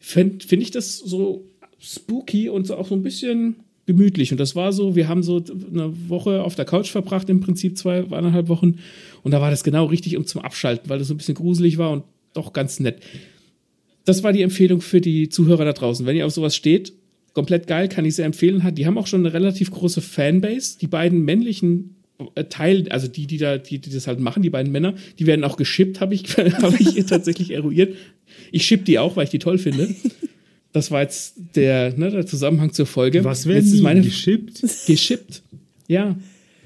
[0.00, 1.44] finde find ich das so
[1.80, 3.56] spooky und so auch so ein bisschen
[3.86, 4.32] gemütlich.
[4.32, 7.78] Und das war so, wir haben so eine Woche auf der Couch verbracht, im Prinzip
[7.78, 8.80] zwei, eineinhalb Wochen.
[9.22, 11.78] Und da war das genau richtig, um zum Abschalten, weil das so ein bisschen gruselig
[11.78, 12.04] war und
[12.34, 13.00] doch ganz nett.
[14.04, 16.04] Das war die Empfehlung für die Zuhörer da draußen.
[16.04, 16.92] Wenn ihr auf sowas steht,
[17.32, 18.62] komplett geil, kann ich sehr empfehlen.
[18.74, 20.78] Die haben auch schon eine relativ große Fanbase.
[20.78, 21.96] Die beiden männlichen
[22.34, 25.26] äh, Teil, also die, die da, die, die das halt machen, die beiden Männer, die
[25.26, 27.94] werden auch geschippt, habe ich, hab ich tatsächlich eruiert.
[28.52, 29.94] Ich schipp die auch, weil ich die toll finde.
[30.72, 33.24] Das war jetzt der, ne, der Zusammenhang zur Folge.
[33.24, 34.62] Was werden jetzt ist meine geschippt?
[34.86, 35.42] Geschippt.
[35.86, 36.16] Ja.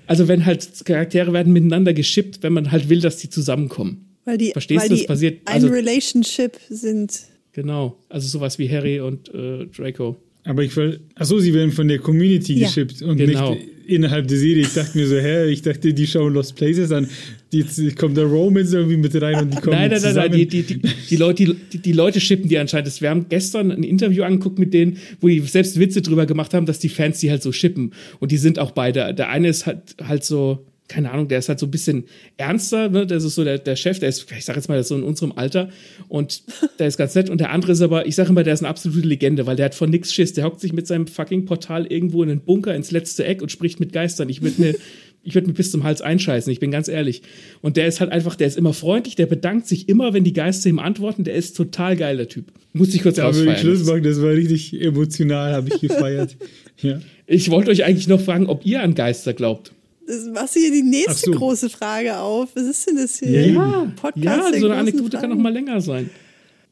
[0.06, 4.16] Also wenn halt Charaktere werden miteinander geschippt, wenn man halt will, dass die zusammenkommen.
[4.24, 5.40] Weil die, Verstehst weil du, das passiert?
[5.46, 7.20] Ein Also, Relationship sind.
[7.52, 7.96] genau.
[8.08, 10.16] Also sowas wie Harry und äh, Draco.
[10.44, 12.66] Aber ich will, achso, sie werden von der Community Ja.
[12.66, 13.54] geschippt und Genau.
[13.54, 14.62] nicht innerhalb der Serie.
[14.62, 17.08] Ich dachte mir so, hä, ich dachte, die schauen Lost Places an.
[17.52, 20.30] Jetzt kommt der Romance irgendwie mit rein und die kommen Nein, nein, nein, zusammen.
[20.30, 20.80] nein, die, die, die,
[21.10, 23.00] die, Leute, die, die Leute schippen die anscheinend.
[23.00, 26.64] Wir haben gestern ein Interview angeguckt mit denen, wo die selbst Witze drüber gemacht haben,
[26.66, 27.92] dass die Fans die halt so schippen.
[28.20, 29.12] Und die sind auch beide.
[29.14, 32.04] Der eine ist halt, halt so, keine Ahnung, der ist halt so ein bisschen
[32.36, 33.06] ernster, ne?
[33.06, 35.32] Das ist so der, der Chef, der ist, ich sag jetzt mal, so in unserem
[35.32, 35.70] Alter
[36.08, 36.42] und
[36.78, 37.30] der ist ganz nett.
[37.30, 39.66] Und der andere ist aber, ich sage immer, der ist eine absolute Legende, weil der
[39.66, 40.32] hat von nix Schiss.
[40.34, 43.50] Der hockt sich mit seinem fucking Portal irgendwo in den Bunker ins letzte Eck und
[43.50, 44.28] spricht mit Geistern.
[44.28, 44.74] Ich würde mir,
[45.22, 47.22] ich würde mir bis zum Hals einscheißen, ich bin ganz ehrlich.
[47.62, 50.32] Und der ist halt einfach, der ist immer freundlich, der bedankt sich immer, wenn die
[50.32, 51.24] Geister ihm antworten.
[51.24, 52.46] Der ist total geil, der Typ.
[52.74, 53.56] Muss ich kurz ich ausfeiern.
[53.56, 56.36] Schluss machen, das war richtig emotional, habe ich gefeiert.
[56.82, 57.00] ja.
[57.26, 59.72] Ich wollte euch eigentlich noch fragen, ob ihr an Geister glaubt.
[60.06, 61.38] Das machst du hier die nächste so.
[61.38, 62.50] große Frage auf.
[62.54, 63.46] Was ist denn das hier?
[63.52, 64.24] Ja, Podcast
[64.54, 65.34] ja, so eine Anekdote kann Fragen.
[65.34, 66.10] noch mal länger sein.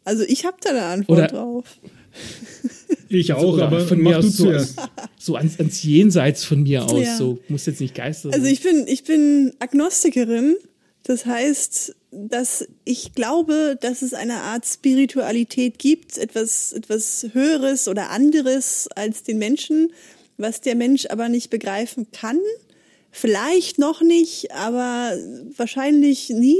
[0.04, 1.64] Also ich habe da eine Antwort Oder- drauf.
[3.08, 4.52] Ich auch, Oder aber von mir aus so,
[5.18, 7.02] so ans, ans Jenseits von mir aus.
[7.04, 7.16] Ja.
[7.16, 8.52] So muss jetzt nicht Geister Also sein.
[8.52, 10.56] ich bin, ich bin Agnostikerin.
[11.02, 18.10] Das heißt, dass ich glaube, dass es eine Art Spiritualität gibt, etwas, etwas Höheres oder
[18.10, 19.92] anderes als den Menschen,
[20.36, 22.38] was der Mensch aber nicht begreifen kann.
[23.10, 25.12] Vielleicht noch nicht, aber
[25.56, 26.58] wahrscheinlich nie.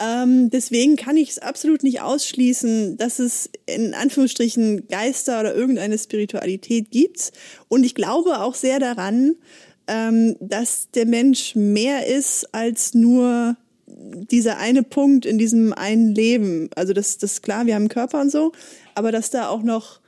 [0.00, 5.98] Ähm, deswegen kann ich es absolut nicht ausschließen, dass es in Anführungsstrichen Geister oder irgendeine
[5.98, 7.32] Spiritualität gibt.
[7.68, 9.34] Und ich glaube auch sehr daran,
[9.88, 13.56] ähm, dass der Mensch mehr ist als nur
[13.86, 16.70] dieser eine Punkt in diesem einen Leben.
[16.76, 18.52] Also das, das ist klar, wir haben Körper und so,
[18.94, 20.00] aber dass da auch noch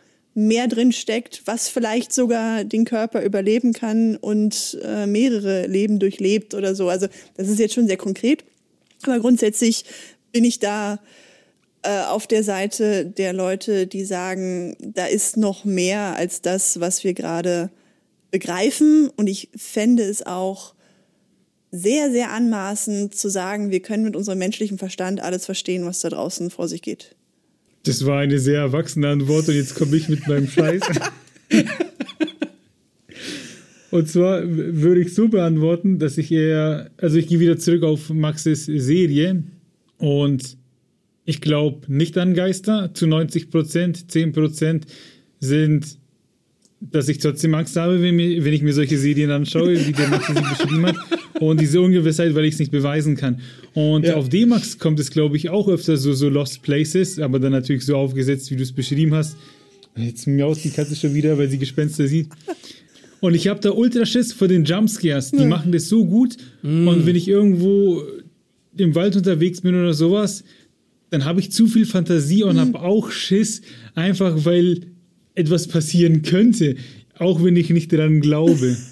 [0.47, 6.55] mehr drin steckt, was vielleicht sogar den Körper überleben kann und äh, mehrere Leben durchlebt
[6.55, 6.89] oder so.
[6.89, 8.45] Also das ist jetzt schon sehr konkret.
[9.03, 9.85] Aber grundsätzlich
[10.33, 11.01] bin ich da
[11.83, 17.05] äh, auf der Seite der Leute, die sagen, da ist noch mehr als das, was
[17.05, 17.71] wir gerade
[18.31, 19.11] begreifen.
[19.17, 20.75] Und ich fände es auch
[21.71, 26.09] sehr, sehr anmaßend zu sagen, wir können mit unserem menschlichen Verstand alles verstehen, was da
[26.09, 27.17] draußen vor sich geht.
[27.85, 30.83] Das war eine sehr erwachsene Antwort und jetzt komme ich mit meinem Scheiß.
[33.91, 38.11] Und zwar würde ich so beantworten, dass ich eher, also ich gehe wieder zurück auf
[38.11, 39.43] Maxes Serie
[39.99, 40.57] und
[41.25, 42.95] ich glaube nicht an Geister.
[42.95, 44.87] Zu 90 Prozent, 10 Prozent
[45.41, 45.99] sind,
[46.81, 50.09] dass ich trotzdem Angst habe, wenn, mir, wenn ich mir solche Serien anschaue, wie der
[50.09, 50.97] Max sie beschrieben hat.
[51.39, 53.41] Und diese Ungewissheit, weil ich es nicht beweisen kann.
[53.75, 54.17] Und Ja.
[54.17, 57.85] auf D-Max kommt es, glaube ich, auch öfter so, so Lost Places, aber dann natürlich
[57.85, 59.37] so aufgesetzt, wie du es beschrieben hast.
[59.97, 62.29] Jetzt miaust die Katze schon wieder, weil sie Gespenster sieht.
[63.21, 65.31] Und ich habe da ultra Schiss vor den Jumpscares.
[65.33, 66.37] Die machen das so gut.
[66.63, 68.03] Und wenn ich irgendwo
[68.77, 70.45] im Wald unterwegs bin oder sowas,
[71.11, 73.61] dann habe ich zu viel Fantasie und habe auch Schiss,
[73.95, 74.83] einfach weil
[75.35, 76.77] etwas passieren könnte.
[77.19, 78.77] auch wenn ich nicht daran glaube.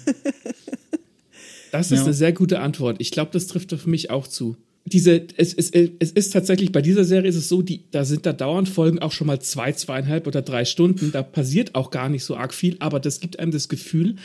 [1.71, 2.05] Das ist Ja.
[2.05, 2.97] eine sehr gute Antwort.
[2.99, 4.55] Ich glaube, das trifft für mich auch zu.
[4.85, 8.25] Diese, es, es, es ist tatsächlich, bei dieser Serie ist es so, die, da sind
[8.25, 11.11] da dauernd Folgen auch schon mal zwei, zweieinhalb oder drei Stunden.
[11.11, 14.15] Da passiert auch gar nicht so arg viel, aber das gibt einem das Gefühl,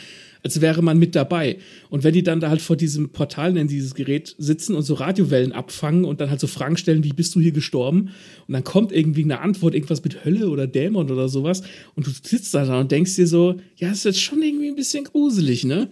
[0.45, 1.57] als wäre man mit dabei.
[1.89, 4.83] Und wenn die dann da halt vor diesem Portal, nennen sie dieses Gerät, sitzen und
[4.83, 8.11] so Radiowellen abfangen und dann halt so Fragen stellen, wie bist du hier gestorben?
[8.47, 11.63] Und dann kommt irgendwie eine Antwort, irgendwas mit Hölle oder Dämon oder sowas.
[11.95, 14.75] Und du sitzt da und denkst dir so, ja, das ist jetzt schon irgendwie ein
[14.75, 15.89] bisschen gruselig, ne?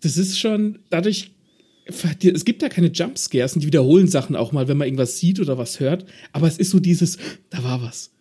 [0.00, 1.32] Das ist schon, dadurch,
[1.86, 5.40] es gibt da keine Jumpscares und die wiederholen Sachen auch mal, wenn man irgendwas sieht
[5.40, 6.06] oder was hört.
[6.32, 7.18] Aber es ist so dieses,
[7.50, 8.12] da war was.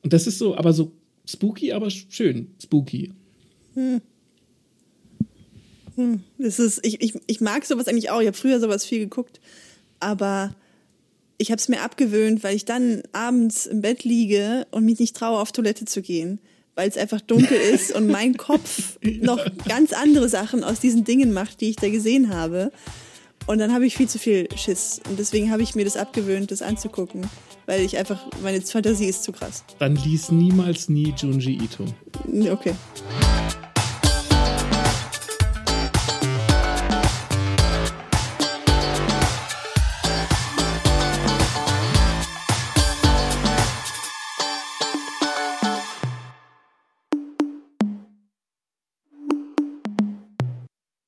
[0.00, 0.90] Und das ist so, aber so
[1.26, 3.10] spooky, aber schön spooky.
[6.38, 8.20] Das ist, ich, ich, ich mag sowas eigentlich auch.
[8.20, 9.40] Ich habe früher sowas viel geguckt,
[10.00, 10.54] aber
[11.38, 15.16] ich habe es mir abgewöhnt, weil ich dann abends im Bett liege und mich nicht
[15.16, 16.38] traue, auf Toilette zu gehen,
[16.74, 21.32] weil es einfach dunkel ist und mein Kopf noch ganz andere Sachen aus diesen Dingen
[21.32, 22.70] macht, die ich da gesehen habe.
[23.46, 25.00] Und dann habe ich viel zu viel Schiss.
[25.08, 27.26] Und deswegen habe ich mir das abgewöhnt, das anzugucken,
[27.66, 29.64] weil ich einfach, meine Fantasie ist zu krass.
[29.78, 31.84] Dann lies niemals nie Junji Ito.
[32.52, 32.74] Okay.